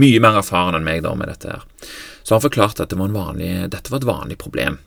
mye 0.00 0.20
mer 0.22 0.38
erfaren 0.40 0.78
enn 0.78 0.86
meg 0.86 1.02
da 1.04 1.14
med 1.18 1.28
dette 1.30 1.50
her. 1.50 1.66
Så 2.22 2.36
han 2.36 2.44
forklarte 2.44 2.84
at 2.84 2.92
det 2.92 3.00
var 3.00 3.12
vanlig, 3.12 3.50
dette 3.72 3.92
var 3.92 4.00
et 4.00 4.08
vanlig 4.08 4.38
problem 4.40 4.78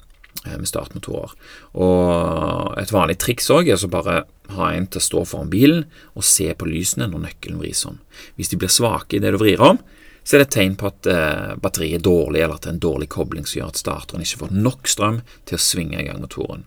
eh, 0.45 0.55
med 0.57 0.69
startmotorer. 0.69 1.35
Og 1.77 2.79
et 2.81 2.93
vanlig 2.95 3.19
triks 3.21 3.51
òg 3.53 3.69
er 3.69 3.77
å 3.77 3.91
bare 3.91 4.23
ha 4.57 4.71
en 4.73 4.87
til 4.87 5.01
å 5.01 5.07
stå 5.07 5.25
foran 5.29 5.51
bilen 5.51 5.85
og 6.13 6.25
se 6.27 6.49
på 6.57 6.67
lysene 6.69 7.09
når 7.11 7.27
nøkkelen 7.27 7.61
vris 7.61 7.85
om. 7.89 7.99
Hvis 8.39 8.51
de 8.53 8.59
blir 8.61 8.73
svake 8.73 9.19
idet 9.19 9.35
du 9.35 9.41
vrir 9.41 9.61
om, 9.63 9.81
så 10.23 10.37
er 10.37 10.43
det 10.43 10.47
et 10.47 10.55
tegn 10.55 10.75
på 10.79 10.87
at 10.87 11.07
eh, 11.11 11.55
batteriet 11.59 11.99
er 11.99 12.05
dårlig, 12.05 12.43
eller 12.43 12.55
at 12.55 12.63
det 12.63 12.71
er 12.71 12.77
en 12.77 12.85
dårlig 12.85 13.09
kobling 13.11 13.47
som 13.47 13.59
gjør 13.59 13.73
at 13.73 13.81
starteren 13.81 14.23
ikke 14.23 14.45
får 14.45 14.53
nok 14.55 14.87
strøm 14.87 15.19
til 15.49 15.57
å 15.57 15.63
svinge 15.63 15.99
i 15.99 16.05
gang 16.07 16.21
motoren. 16.23 16.63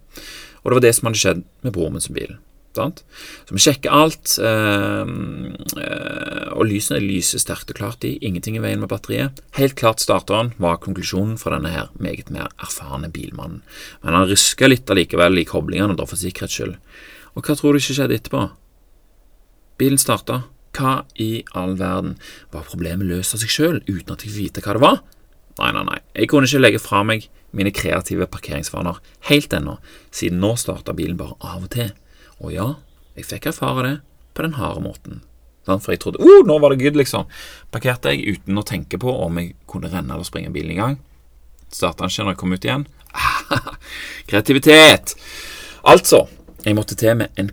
Og 0.67 0.73
det 0.73 0.81
var 0.81 0.85
det 0.89 0.95
som 0.97 1.07
hadde 1.07 1.23
skjedd 1.23 1.43
med 1.63 1.75
broren 1.77 1.95
min 1.95 2.03
som 2.03 2.17
bil. 2.17 2.33
Sant? 2.77 3.05
Så 3.47 3.55
vi 3.55 3.63
sjekker 3.63 3.95
alt, 3.95 4.35
øh, 4.43 5.07
øh, 5.79 6.49
og 6.59 6.67
lysene 6.69 6.99
lyser 7.01 7.41
sterkt 7.41 7.71
og 7.71 7.79
klart 7.79 8.05
i. 8.05 8.17
Ingenting 8.19 8.59
i 8.59 8.65
veien 8.65 8.83
med 8.83 8.91
batteriet. 8.91 9.39
Helt 9.57 9.79
klart 9.79 10.03
starteren 10.03 10.51
var 10.61 10.83
konklusjonen 10.83 11.39
fra 11.41 11.55
denne 11.55 11.71
her 11.73 11.89
meget 11.95 12.29
mer 12.35 12.51
erfarne 12.59 13.09
bilmannen. 13.15 13.63
Men 14.03 14.19
han 14.19 14.29
ryska 14.29 14.69
litt 14.69 14.91
allikevel 14.91 15.39
i 15.39 15.47
koblingene, 15.49 15.97
da 15.97 16.05
for 16.05 16.21
sikkerhets 16.21 16.59
skyld. 16.59 16.77
Og 17.39 17.47
hva 17.47 17.57
tror 17.57 17.73
du 17.73 17.81
ikke 17.81 17.97
skjedde 17.97 18.19
etterpå? 18.19 18.45
Bilen 19.81 20.03
starta. 20.03 20.43
Hva 20.77 21.05
i 21.23 21.45
all 21.57 21.79
verden? 21.81 22.19
Var 22.53 22.69
problemet 22.69 23.09
løst 23.09 23.39
av 23.39 23.41
seg 23.41 23.55
sjøl 23.55 23.79
uten 23.87 24.13
at 24.13 24.27
jeg 24.27 24.35
fikk 24.35 24.43
vite 24.43 24.67
hva 24.67 24.77
det 24.77 24.85
var? 24.85 25.05
Nei, 25.57 25.71
nei, 25.73 25.85
nei. 25.89 26.01
Jeg 26.17 26.29
kunne 26.31 26.49
ikke 26.49 26.61
legge 26.61 26.83
fra 26.83 27.03
meg 27.07 27.29
mine 27.57 27.73
kreative 27.73 28.27
parkeringsvaner 28.29 28.99
helt 29.31 29.55
ennå, 29.57 29.79
siden 30.13 30.43
nå 30.43 30.53
starta 30.61 30.93
bilen 30.97 31.17
bare 31.17 31.39
av 31.41 31.65
og 31.65 31.71
til. 31.73 31.95
Og 32.43 32.53
ja, 32.53 32.69
jeg 33.17 33.29
fikk 33.31 33.49
erfare 33.53 33.87
det 33.87 33.95
på 34.37 34.45
den 34.45 34.59
harde 34.59 34.85
måten. 34.85 35.23
For 35.67 35.91
jeg 35.91 36.03
trodde 36.05 36.23
oh, 36.23 36.45
nå 36.47 36.59
var 36.63 36.73
det 36.73 36.83
good, 36.85 36.99
liksom. 37.01 37.27
Parkerte 37.75 38.13
jeg 38.15 38.37
uten 38.37 38.61
å 38.61 38.67
tenke 38.67 39.01
på 39.03 39.11
om 39.11 39.41
jeg 39.41 39.57
kunne 39.71 39.91
renne 39.91 40.15
eller 40.15 40.29
springe 40.29 40.53
bilen 40.55 40.77
i 40.77 40.79
gang. 40.79 40.99
Starta 41.73 42.05
den 42.05 42.13
ikke 42.13 42.27
når 42.27 42.37
jeg 42.37 42.41
kom 42.43 42.55
ut 42.55 42.67
igjen. 42.69 42.87
Kreativitet! 44.31 45.17
Altså, 45.87 46.27
jeg 46.63 46.77
måtte 46.79 46.99
til 46.99 47.17
med 47.19 47.41
en 47.41 47.51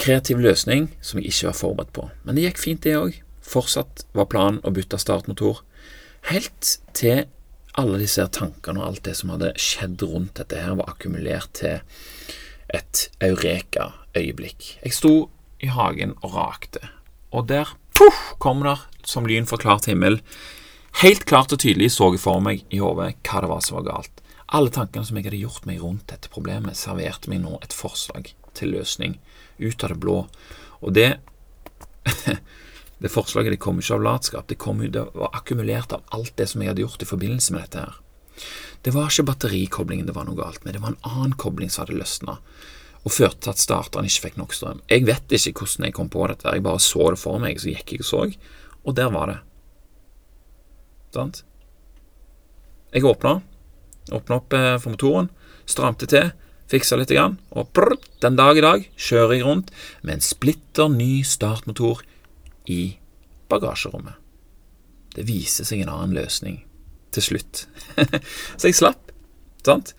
kreativ 0.00 0.42
løsning 0.42 0.90
som 1.00 1.20
jeg 1.20 1.30
ikke 1.30 1.48
var 1.48 1.58
forberedt 1.58 1.94
på. 1.96 2.08
Men 2.24 2.36
det 2.36 2.48
gikk 2.48 2.60
fint, 2.60 2.84
det 2.84 2.98
òg. 2.98 3.16
Fortsatt 3.44 4.04
var 4.16 4.28
planen 4.32 4.60
å 4.64 4.72
bytte 4.74 5.00
startmotor. 5.00 5.62
Helt 6.30 6.78
til 6.96 7.26
alle 7.76 7.98
disse 8.00 8.24
tankene 8.32 8.80
og 8.80 8.86
alt 8.88 9.04
det 9.04 9.16
som 9.18 9.34
hadde 9.34 9.52
skjedd 9.60 10.02
rundt 10.08 10.38
dette 10.38 10.60
her, 10.62 10.76
var 10.78 10.94
akkumulert 10.94 11.52
til 11.58 11.82
et 12.72 13.08
eureka-øyeblikk. 13.24 14.78
Jeg 14.84 14.96
sto 14.96 15.14
i 15.60 15.68
hagen 15.72 16.14
og 16.22 16.36
rakte, 16.38 16.80
og 17.34 17.48
der 17.50 17.74
puff, 17.96 18.34
kom 18.38 18.62
der 18.64 18.86
som 19.04 19.28
lyn 19.28 19.46
fra 19.46 19.58
klart 19.60 19.88
himmel. 19.90 20.20
Helt 21.02 21.26
klart 21.28 21.52
og 21.52 21.60
tydelig 21.60 21.90
så 21.92 22.12
jeg 22.14 22.22
for 22.22 22.40
meg 22.42 22.64
i 22.70 22.80
hodet 22.80 23.16
hva 23.26 23.42
det 23.42 23.50
var 23.50 23.64
som 23.66 23.80
var 23.80 23.88
galt. 23.90 24.24
Alle 24.54 24.70
tankene 24.70 25.06
som 25.06 25.18
jeg 25.18 25.26
hadde 25.26 25.42
gjort 25.42 25.66
meg 25.66 25.82
rundt 25.82 26.06
dette 26.12 26.30
problemet, 26.32 26.78
serverte 26.78 27.30
meg 27.32 27.42
nå 27.42 27.58
et 27.60 27.74
forslag 27.74 28.30
til 28.54 28.74
løsning 28.76 29.18
ut 29.58 29.84
av 29.84 29.92
det 29.92 30.00
blå. 30.00 30.18
Og 30.80 30.94
det 30.94 31.16
Det 33.02 33.10
forslaget 33.12 33.56
det 33.56 33.62
kom 33.62 33.80
ikke 33.80 33.96
av 33.96 34.04
latskap, 34.04 34.46
det, 34.48 34.58
kom, 34.60 34.80
det 34.80 35.02
var 35.14 35.34
akkumulert 35.34 35.92
av 35.92 36.04
alt 36.14 36.34
det 36.38 36.46
som 36.50 36.62
jeg 36.62 36.72
hadde 36.72 36.84
gjort 36.84 37.02
i 37.02 37.08
forbindelse 37.08 37.54
med 37.54 37.66
dette 37.66 37.82
her. 37.84 38.00
Det 38.84 38.92
var 38.94 39.10
ikke 39.10 39.26
batterikoblingen 39.30 40.08
det 40.08 40.14
var 40.16 40.28
noe 40.28 40.38
galt 40.38 40.64
med, 40.64 40.76
det 40.76 40.82
var 40.84 40.94
en 40.94 41.08
annen 41.08 41.36
kobling 41.40 41.72
som 41.72 41.84
hadde 41.84 41.98
løsna, 41.98 42.38
og 43.04 43.12
førte 43.12 43.42
til 43.44 43.52
at 43.52 43.62
starteren 43.62 44.08
ikke 44.08 44.28
fikk 44.28 44.38
nok 44.40 44.54
strøm. 44.56 44.82
Jeg 44.92 45.06
vet 45.08 45.34
ikke 45.36 45.64
hvordan 45.64 45.88
jeg 45.88 45.96
kom 45.96 46.12
på 46.12 46.28
dette, 46.30 46.52
jeg 46.52 46.64
bare 46.64 46.82
så 46.82 47.10
det 47.12 47.20
for 47.20 47.42
meg, 47.42 47.60
så 47.60 47.72
gikk 47.72 47.96
jeg 47.96 48.04
og 48.04 48.08
så, 48.08 48.22
og 48.84 48.96
der 48.96 49.10
var 49.12 49.32
det. 49.32 49.40
Sant? 51.16 51.42
Jeg 52.94 53.04
åpna, 53.08 53.38
åpna 54.14 54.40
opp 54.40 54.56
eh, 54.56 54.74
for 54.80 54.94
motoren, 54.94 55.30
stramte 55.66 56.08
til, 56.10 56.32
fiksa 56.70 56.96
litt, 56.98 57.12
og 57.12 57.70
prr, 57.76 57.96
den 58.24 58.36
dag 58.40 58.58
i 58.58 58.64
dag 58.64 58.88
kjører 58.96 59.36
jeg 59.36 59.46
rundt 59.46 59.72
med 60.02 60.16
en 60.16 60.24
splitter 60.24 60.92
ny 60.92 61.22
startmotor 61.26 62.04
i 62.70 62.96
bagasjerommet. 63.52 64.20
Det 65.14 65.26
viser 65.28 65.66
seg 65.66 65.84
en 65.84 65.92
annen 65.92 66.16
løsning 66.16 66.62
til 67.14 67.28
slutt. 67.28 67.66
så 68.58 68.68
jeg 68.68 68.78
slapp. 68.78 69.12
Sant? 69.64 69.94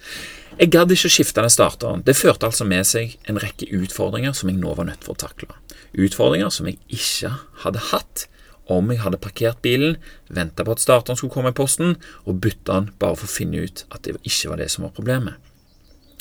Jeg 0.56 0.72
gadd 0.72 0.92
ikke 0.94 1.10
å 1.10 1.14
skifte 1.16 1.44
den 1.44 1.52
starteren. 1.52 2.04
Det 2.06 2.16
førte 2.16 2.48
altså 2.48 2.68
med 2.68 2.88
seg 2.88 3.16
en 3.30 3.40
rekke 3.42 3.68
utfordringer 3.76 4.36
som 4.38 4.52
jeg 4.52 4.60
nå 4.60 4.76
var 4.78 4.88
nødt 4.88 5.04
for 5.04 5.16
å 5.16 5.24
takle. 5.26 5.52
Utfordringer 5.96 6.52
som 6.54 6.70
jeg 6.70 6.80
ikke 6.92 7.34
hadde 7.64 7.84
hatt 7.92 8.28
om 8.72 8.88
jeg 8.90 9.04
hadde 9.04 9.22
parkert 9.22 9.60
bilen, 9.62 9.98
venta 10.34 10.66
på 10.66 10.74
at 10.74 10.82
starteren 10.82 11.20
skulle 11.20 11.34
komme 11.34 11.52
i 11.54 11.58
posten, 11.58 11.98
og 12.26 12.40
bytta 12.42 12.80
den 12.80 12.88
bare 13.02 13.18
for 13.20 13.28
å 13.28 13.36
finne 13.36 13.62
ut 13.62 13.84
at 13.94 14.08
det 14.08 14.16
ikke 14.24 14.54
var 14.54 14.62
det 14.62 14.72
som 14.74 14.88
var 14.88 14.96
problemet. 14.96 15.38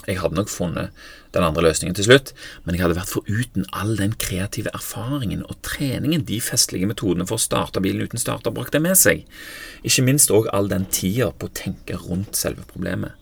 Jeg 0.09 0.21
hadde 0.21 0.37
nok 0.37 0.51
funnet 0.53 1.05
den 1.35 1.45
andre 1.47 1.65
løsningen 1.67 1.97
til 1.97 2.07
slutt, 2.07 2.33
men 2.65 2.77
jeg 2.77 2.85
hadde 2.85 2.99
vært 2.99 3.13
foruten 3.15 3.67
all 3.75 3.95
den 3.99 4.15
kreative 4.21 4.73
erfaringen 4.77 5.43
og 5.49 5.59
treningen 5.67 6.27
de 6.29 6.39
festlige 6.45 6.89
metodene 6.91 7.27
for 7.29 7.41
å 7.41 7.45
starte 7.45 7.83
bilen 7.85 8.05
uten 8.05 8.21
starter 8.21 8.55
brakte 8.55 8.83
med 8.83 8.99
seg. 9.01 9.25
Ikke 9.83 10.07
minst 10.07 10.33
òg 10.35 10.51
all 10.55 10.71
den 10.71 10.87
tida 10.93 11.33
på 11.33 11.49
å 11.49 11.57
tenke 11.57 11.99
rundt 12.05 12.39
selve 12.39 12.67
problemet. 12.71 13.17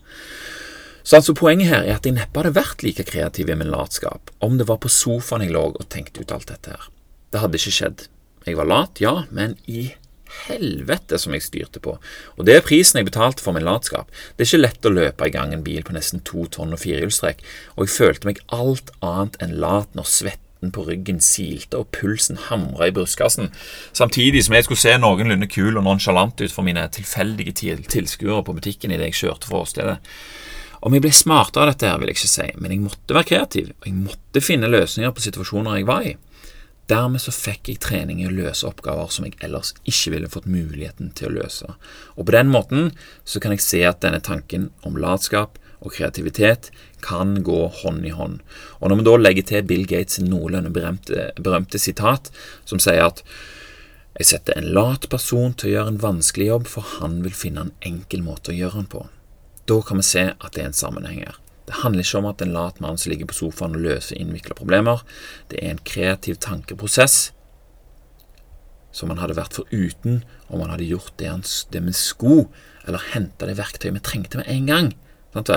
Så 1.03 1.17
altså 1.19 1.35
Poenget 1.35 1.67
her 1.67 1.83
er 1.83 1.97
at 1.97 2.05
jeg 2.07 2.15
neppe 2.15 2.39
hadde 2.39 2.55
vært 2.55 2.83
like 2.85 3.03
kreativ 3.07 3.49
i 3.51 3.57
min 3.59 3.71
latskap 3.73 4.31
om 4.43 4.55
det 4.59 4.69
var 4.69 4.79
på 4.83 4.91
sofaen 4.91 5.43
jeg 5.43 5.51
lå 5.55 5.65
og 5.73 5.89
tenkte 5.91 6.23
ut 6.23 6.31
alt 6.31 6.47
dette 6.51 6.75
her. 6.75 6.87
Det 7.33 7.41
hadde 7.43 7.59
ikke 7.59 7.75
skjedd. 7.75 8.05
Jeg 8.47 8.59
var 8.59 8.67
lat, 8.69 8.99
ja, 9.03 9.23
men 9.31 9.57
i 9.67 9.89
helvete 10.47 11.19
som 11.21 11.35
jeg 11.35 11.45
styrte 11.45 11.81
på. 11.83 11.95
Og 12.37 12.47
det 12.47 12.57
er 12.57 12.65
prisen 12.65 12.99
jeg 12.99 13.09
betalte 13.09 13.43
for 13.45 13.55
min 13.55 13.65
latskap. 13.67 14.11
Det 14.35 14.45
er 14.45 14.51
ikke 14.51 14.63
lett 14.63 14.87
å 14.87 14.93
løpe 14.93 15.27
i 15.27 15.33
gang 15.33 15.53
en 15.55 15.65
bil 15.65 15.83
på 15.85 15.95
nesten 15.95 16.23
to 16.27 16.47
tonn 16.53 16.75
og 16.75 16.81
firehjulstrekk, 16.83 17.43
og 17.75 17.85
jeg 17.85 17.95
følte 17.97 18.29
meg 18.29 18.41
alt 18.55 18.93
annet 19.01 19.39
enn 19.43 19.57
lat 19.63 19.91
når 19.97 20.09
svetten 20.09 20.71
på 20.73 20.85
ryggen 20.87 21.19
silte 21.23 21.81
og 21.81 21.89
pulsen 21.95 22.39
hamra 22.47 22.87
i 22.87 22.95
brystkassen, 22.95 23.51
samtidig 23.91 24.45
som 24.45 24.55
jeg 24.55 24.67
skulle 24.67 24.83
se 24.83 24.95
noenlunde 24.99 25.49
kul 25.51 25.75
og 25.75 25.83
nonsjalant 25.83 26.39
ut 26.39 26.55
for 26.55 26.63
mine 26.67 26.85
tilfeldige 26.95 27.77
tilskuere 27.91 28.45
på 28.47 28.55
butikken 28.59 28.95
idet 28.95 29.11
jeg 29.11 29.23
kjørte 29.25 29.49
fra 29.49 29.63
åstedet. 29.65 29.97
Om 30.83 30.95
jeg 30.97 31.03
ble 31.05 31.13
smartere 31.15 31.63
av 31.63 31.69
dette, 31.71 31.87
her 31.87 31.99
vil 31.99 32.09
jeg 32.11 32.17
ikke 32.17 32.31
si, 32.33 32.47
men 32.59 32.73
jeg 32.73 32.83
måtte 32.83 33.15
være 33.15 33.29
kreativ, 33.29 33.69
og 33.79 33.85
jeg 33.87 33.95
måtte 33.95 34.43
finne 34.43 34.71
løsninger 34.71 35.13
på 35.15 35.23
situasjoner 35.23 35.79
jeg 35.79 35.87
var 35.87 36.07
i. 36.09 36.17
Dermed 36.91 37.21
så 37.23 37.31
fikk 37.31 37.69
jeg 37.71 37.81
trening 37.83 38.19
i 38.19 38.27
å 38.27 38.33
løse 38.33 38.67
oppgaver 38.67 39.11
som 39.13 39.27
jeg 39.27 39.37
ellers 39.45 39.71
ikke 39.87 40.15
ville 40.17 40.31
fått 40.31 40.49
muligheten 40.51 41.13
til 41.15 41.29
å 41.29 41.35
løse. 41.37 41.75
Og 42.17 42.27
på 42.27 42.35
den 42.35 42.51
måten 42.51 42.91
så 43.23 43.39
kan 43.39 43.55
jeg 43.55 43.63
se 43.63 43.83
at 43.87 44.01
denne 44.03 44.19
tanken 44.23 44.69
om 44.83 44.99
latskap 44.99 45.59
og 45.83 45.95
kreativitet 45.95 46.71
kan 47.03 47.37
gå 47.43 47.59
hånd 47.81 48.05
i 48.07 48.13
hånd. 48.15 48.39
Og 48.79 48.91
når 48.91 48.99
vi 48.99 49.07
da 49.07 49.15
legger 49.19 49.47
til 49.47 49.67
Bill 49.67 49.87
Gates' 49.87 50.23
noenlunde 50.23 50.71
berømte, 50.75 51.31
berømte 51.39 51.79
sitat, 51.79 52.31
som 52.67 52.79
sier 52.83 53.03
at 53.07 53.23
jeg 54.19 54.29
setter 54.29 54.59
en 54.59 54.71
lat 54.75 55.07
person 55.09 55.55
til 55.57 55.71
å 55.71 55.73
gjøre 55.73 55.93
en 55.95 56.03
vanskelig 56.03 56.51
jobb, 56.51 56.67
for 56.69 56.95
han 56.99 57.21
vil 57.25 57.35
finne 57.35 57.67
en 57.67 57.73
enkel 57.83 58.23
måte 58.25 58.53
å 58.53 58.57
gjøre 58.57 58.83
den 58.83 58.91
på. 58.91 59.07
Da 59.67 59.79
kan 59.87 59.99
vi 59.99 60.05
se 60.07 60.27
at 60.35 60.51
det 60.53 60.63
er 60.63 60.69
en 60.71 60.77
sammenheng 60.77 61.23
her. 61.23 61.39
Det 61.67 61.79
handler 61.79 62.03
ikke 62.03 62.19
om 62.19 62.27
at 62.27 62.41
en 62.43 62.55
lat 62.55 62.81
mann 62.83 62.99
som 62.99 63.13
ligger 63.13 63.29
på 63.29 63.37
sofaen 63.37 63.77
og 63.77 63.85
løser 63.85 64.19
innvikla 64.19 64.57
problemer. 64.57 65.03
Det 65.51 65.61
er 65.61 65.71
en 65.71 65.85
kreativ 65.87 66.41
tankeprosess 66.43 67.31
som 68.93 69.09
man 69.09 69.17
hadde 69.17 69.37
vært 69.37 69.55
foruten 69.57 70.21
om 70.49 70.61
man 70.61 70.69
hadde 70.73 70.85
gjort 70.85 71.15
det, 71.17 71.29
han, 71.31 71.41
det 71.73 71.81
med 71.81 71.95
sko, 71.97 72.43
eller 72.85 73.07
henta 73.13 73.47
det 73.49 73.57
verktøyet 73.57 73.95
vi 73.95 74.03
trengte 74.05 74.41
med 74.41 74.51
en 74.53 74.67
gang. 74.69 74.91
Men 75.33 75.47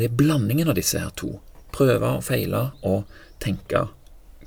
det 0.00 0.08
er 0.08 0.18
blandingen 0.18 0.72
av 0.72 0.78
disse 0.78 0.98
her 0.98 1.12
to. 1.18 1.36
Prøve 1.76 2.16
og 2.18 2.24
feile 2.26 2.70
og 2.86 3.04
tenke 3.42 3.86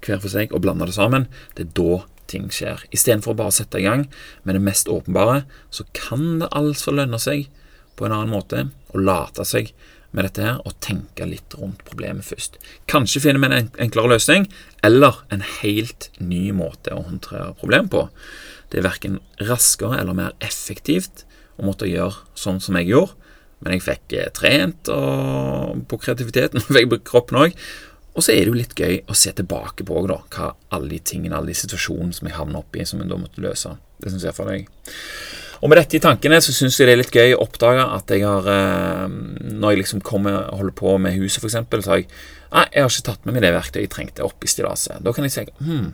hver 0.03 0.19
for 0.19 0.31
seg 0.31 0.51
og 0.55 0.63
blande 0.65 0.87
det 0.89 0.97
sammen. 0.97 1.29
Det 1.55 1.67
er 1.67 1.75
da 1.79 2.01
ting 2.29 2.49
skjer. 2.53 2.83
Istedenfor 2.93 3.33
å 3.33 3.39
bare 3.39 3.55
sette 3.55 3.79
i 3.79 3.85
gang 3.87 4.05
med 4.43 4.57
det 4.57 4.63
mest 4.65 4.91
åpenbare, 4.91 5.43
så 5.71 5.85
kan 5.97 6.41
det 6.43 6.51
altså 6.55 6.93
lønne 6.93 7.19
seg 7.21 7.47
på 7.95 8.07
en 8.07 8.15
annen 8.15 8.33
måte 8.33 8.67
og 8.91 9.01
late 9.03 9.45
seg 9.47 9.71
med 10.15 10.25
dette 10.25 10.43
her 10.45 10.61
og 10.65 10.77
tenke 10.83 11.27
litt 11.29 11.53
rundt 11.59 11.83
problemet 11.87 12.25
først. 12.25 12.57
Kanskje 12.89 13.21
finner 13.23 13.43
vi 13.43 13.49
en 13.49 13.71
enklere 13.85 14.15
løsning, 14.15 14.47
eller 14.85 15.21
en 15.33 15.43
helt 15.59 16.09
ny 16.17 16.49
måte 16.55 16.95
å 16.95 17.05
håndtere 17.05 17.53
problemet 17.59 17.91
på. 17.93 18.07
Det 18.69 18.81
er 18.81 18.87
verken 18.87 19.19
raskere 19.41 19.99
eller 19.99 20.17
mer 20.17 20.37
effektivt 20.45 21.25
å 21.59 21.67
måtte 21.67 21.89
gjøre 21.89 22.23
sånn 22.39 22.61
som 22.63 22.77
jeg 22.79 22.91
gjorde, 22.93 23.15
men 23.59 23.75
jeg 23.75 23.83
fikk 23.83 24.15
eh, 24.15 24.31
trent 24.31 24.87
på 24.87 25.99
kreativiteten, 25.99 26.63
fikk 26.75 26.91
brukt 26.93 27.07
kroppen 27.09 27.41
òg. 27.43 27.57
Og 28.17 28.25
så 28.25 28.33
er 28.33 28.43
det 28.43 28.51
jo 28.51 28.57
litt 28.57 28.73
gøy 28.75 29.03
å 29.07 29.15
se 29.15 29.31
tilbake 29.35 29.85
på 29.87 30.01
da, 30.09 30.17
hva 30.33 30.53
alle 30.75 30.95
de 30.95 30.99
tingene, 31.11 31.37
alle 31.37 31.53
de 31.53 31.59
situasjonene 31.59 32.15
som 32.15 32.27
jeg 32.27 32.35
havna 32.35 32.63
oppi, 32.63 32.83
som 32.87 32.99
jeg 33.03 33.11
da 33.11 33.19
måtte 33.19 33.43
løse. 33.43 33.75
Det 33.99 34.11
syns 34.11 34.25
jeg 34.25 34.35
for 34.35 34.49
deg. 34.49 34.65
Og 35.59 35.71
med 35.71 35.79
dette 35.81 35.97
i 35.97 36.03
tankene 36.03 36.39
så 36.43 36.55
syns 36.55 36.79
jeg 36.79 36.87
det 36.87 36.95
er 36.95 37.01
litt 37.01 37.15
gøy 37.15 37.35
å 37.35 37.43
oppdage 37.43 37.83
at 37.83 38.11
jeg 38.13 38.23
har 38.23 38.45
eh, 38.47 39.07
Når 39.09 39.73
jeg 39.73 39.81
liksom 39.83 40.03
kommer 40.07 40.45
og 40.45 40.61
holder 40.61 40.75
på 40.79 40.97
med 41.03 41.17
huset, 41.19 41.43
f.eks., 41.43 41.57
så 41.83 41.95
har 41.95 42.03
jeg 42.03 42.11
jeg 42.49 42.81
har 42.81 42.89
ikke 42.89 43.05
tatt 43.05 43.25
med 43.27 43.35
meg 43.35 43.43
det 43.45 43.51
verktøyet 43.53 43.83
jeg 43.83 43.91
trengte 43.93 44.23
opp 44.25 44.41
i 44.41 44.49
stillaset. 44.49 45.03
Da 45.05 45.11
kan 45.13 45.27
jeg 45.27 45.35
si 45.35 45.43
hm, 45.61 45.91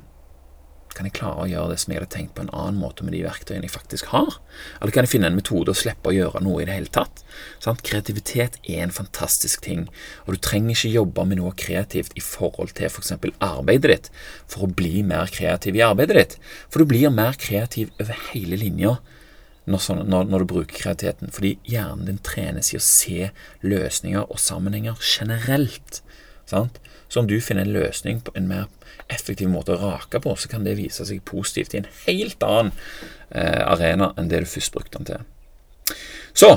kan 0.96 1.08
jeg 1.10 1.16
klare 1.18 1.44
å 1.44 1.50
gjøre 1.50 1.74
det 1.74 1.80
som 1.82 1.92
jeg 1.92 2.00
hadde 2.00 2.14
tenkt 2.14 2.34
på 2.38 2.46
en 2.46 2.52
annen 2.56 2.78
måte 2.80 3.04
med 3.04 3.12
de 3.12 3.26
verktøyene 3.26 3.68
jeg 3.68 3.74
faktisk 3.74 4.08
har? 4.14 4.38
Eller 4.80 4.96
kan 4.96 5.04
jeg 5.04 5.12
finne 5.12 5.28
en 5.28 5.36
metode 5.36 5.74
og 5.74 5.80
slippe 5.80 6.12
å 6.12 6.16
gjøre 6.16 6.40
noe 6.46 6.62
i 6.64 6.68
det 6.70 6.78
hele 6.78 6.92
tatt? 6.96 7.26
Sant? 7.64 7.84
Kreativitet 7.86 8.56
er 8.64 8.86
en 8.86 8.96
fantastisk 8.96 9.66
ting, 9.66 9.90
og 10.24 10.38
du 10.38 10.44
trenger 10.48 10.72
ikke 10.72 10.94
jobbe 10.94 11.28
med 11.28 11.42
noe 11.42 11.52
kreativt 11.60 12.16
i 12.16 12.24
forhold 12.24 12.72
til 12.78 12.88
f.eks. 12.88 13.12
For 13.20 13.36
arbeidet 13.44 13.92
ditt 13.92 14.10
for 14.48 14.64
å 14.64 14.72
bli 14.72 15.04
mer 15.04 15.32
kreativ 15.36 15.76
i 15.76 15.84
arbeidet 15.84 16.22
ditt. 16.22 16.38
For 16.70 16.80
du 16.80 16.94
blir 16.94 17.12
mer 17.12 17.36
kreativ 17.42 17.92
over 18.00 18.16
hele 18.32 18.62
linja 18.64 18.96
når, 19.66 19.82
sånn, 19.82 20.04
når, 20.10 20.28
når, 20.30 20.44
du 20.44 20.52
bruker 20.54 20.78
kreativiteten. 20.78 21.34
Fordi 21.34 21.56
hjernen 21.70 22.10
din 22.10 22.22
trenes 22.26 22.72
i 22.74 22.80
å 22.80 22.84
se 22.84 23.30
løsninger 23.66 24.26
og 24.26 24.42
sammenhenger 24.42 25.00
generelt. 25.02 26.02
Sant? 26.50 26.80
Så 27.10 27.22
om 27.22 27.30
du 27.30 27.38
finner 27.42 27.66
en 27.66 27.76
løsning 27.76 28.22
på 28.26 28.34
en 28.38 28.50
mer 28.50 28.70
effektiv 29.12 29.50
måte 29.52 29.76
å 29.76 29.82
rake 29.82 30.22
på, 30.22 30.34
så 30.38 30.50
kan 30.52 30.66
det 30.66 30.78
vise 30.80 31.06
seg 31.06 31.24
positivt 31.28 31.76
i 31.76 31.82
en 31.82 31.92
helt 32.06 32.46
annen 32.46 32.72
eh, 33.30 33.62
arena 33.66 34.12
enn 34.18 34.32
det 34.32 34.44
du 34.44 34.50
først 34.50 34.74
brukte 34.74 35.02
den 35.02 35.10
til. 35.12 35.96
Så 36.36 36.56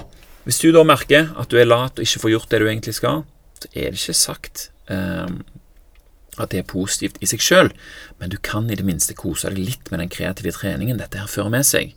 hvis 0.48 0.60
du 0.62 0.70
da 0.72 0.84
merker 0.86 1.28
at 1.36 1.52
du 1.52 1.58
er 1.60 1.68
lat 1.68 1.98
og 1.98 2.06
ikke 2.06 2.24
får 2.24 2.34
gjort 2.34 2.52
det 2.52 2.60
du 2.62 2.68
egentlig 2.70 2.96
skal, 2.96 3.24
så 3.58 3.70
er 3.74 3.92
det 3.92 4.00
ikke 4.00 4.16
sagt 4.16 4.68
eh, 4.88 5.28
at 6.38 6.54
det 6.54 6.62
er 6.62 6.70
positivt 6.70 7.18
i 7.20 7.28
seg 7.28 7.42
sjøl, 7.42 7.70
men 8.20 8.32
du 8.32 8.38
kan 8.40 8.68
i 8.70 8.78
det 8.78 8.86
minste 8.86 9.16
kose 9.18 9.50
deg 9.50 9.60
litt 9.60 9.92
med 9.92 10.02
den 10.04 10.12
kreative 10.12 10.54
treningen 10.56 11.00
dette 11.00 11.20
her 11.20 11.30
fører 11.30 11.52
med 11.52 11.66
seg. 11.66 11.94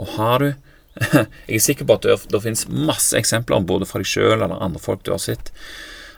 Og 0.00 0.16
har 0.16 0.42
du 0.42 0.48
Jeg 1.46 1.58
er 1.58 1.60
sikker 1.60 1.84
på 1.84 1.98
at 1.98 2.06
det, 2.08 2.14
det 2.32 2.38
finnes 2.40 2.62
masse 2.72 3.12
eksempler, 3.18 3.60
både 3.68 3.84
fra 3.88 4.00
deg 4.00 4.08
sjøl 4.08 4.38
eller 4.38 4.62
andre 4.64 4.80
folk 4.80 5.02
du 5.04 5.10
har 5.12 5.20
sett 5.20 5.52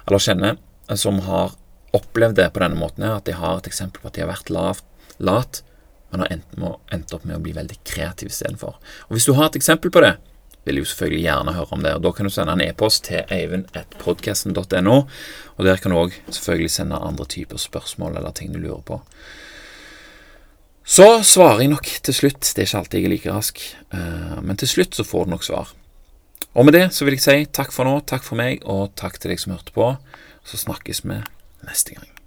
eller 0.06 0.22
kjenner, 0.22 0.54
som 0.96 1.18
har 1.26 1.56
opplevd 1.96 2.38
det 2.38 2.46
på 2.54 2.62
denne 2.62 2.78
måten, 2.78 3.04
at 3.04 3.26
de 3.26 3.34
har 3.36 3.58
et 3.58 3.66
eksempel 3.68 4.00
på 4.00 4.08
at 4.08 4.16
de 4.16 4.22
har 4.24 4.30
vært 4.30 4.52
lavt, 4.52 4.86
lat, 5.18 5.60
men 6.08 6.24
har 6.24 6.32
endt, 6.32 6.54
med, 6.56 6.78
endt 6.94 7.12
opp 7.12 7.26
med 7.28 7.36
å 7.36 7.42
bli 7.44 7.52
veldig 7.56 7.76
kreativ 7.84 8.30
istedenfor. 8.32 8.78
Og 9.08 9.16
hvis 9.16 9.28
du 9.28 9.34
har 9.36 9.50
et 9.50 9.58
eksempel 9.60 9.92
på 9.92 10.02
det, 10.04 10.14
vil 10.64 10.78
jeg 10.78 10.84
jo 10.84 10.90
selvfølgelig 10.92 11.24
gjerne 11.24 11.54
høre 11.56 11.76
om 11.76 11.84
det. 11.84 11.92
og 11.96 12.04
Da 12.04 12.12
kan 12.16 12.28
du 12.28 12.32
sende 12.32 12.54
en 12.56 12.64
e-post 12.64 13.04
til 13.08 13.34
eivind.podkasten.no, 13.34 14.96
og 15.56 15.68
der 15.68 15.80
kan 15.82 15.92
du 15.92 16.00
òg 16.00 16.16
selvfølgelig 16.28 16.72
sende 16.74 17.02
andre 17.10 17.28
typer 17.28 17.60
spørsmål 17.60 18.18
eller 18.20 18.36
ting 18.36 18.52
du 18.52 18.60
lurer 18.60 18.84
på. 18.84 19.00
Så 20.88 21.04
svarer 21.28 21.66
jeg 21.66 21.72
nok 21.74 21.88
til 22.06 22.16
slutt. 22.16 22.40
Det 22.40 22.62
er 22.62 22.68
ikke 22.70 22.80
alltid 22.80 22.98
jeg 22.98 23.06
er 23.06 23.12
like 23.12 23.32
rask, 23.34 23.64
eh, 23.92 24.38
men 24.40 24.56
til 24.56 24.70
slutt 24.70 24.96
så 24.96 25.04
får 25.04 25.28
du 25.28 25.34
nok 25.34 25.44
svar. 25.44 25.74
Og 26.56 26.64
med 26.64 26.74
det 26.74 26.86
så 26.96 27.04
vil 27.04 27.18
jeg 27.18 27.26
si 27.26 27.48
takk 27.52 27.74
for 27.74 27.84
nå, 27.84 27.98
takk 28.08 28.24
for 28.24 28.40
meg, 28.40 28.64
og 28.64 28.94
takk 28.96 29.20
til 29.20 29.34
deg 29.34 29.42
som 29.42 29.52
hørte 29.52 29.74
på. 29.76 29.92
Så 30.48 30.64
snakkes 30.64 31.04
vi 31.04 31.20
neste 31.68 31.98
gang. 31.98 32.17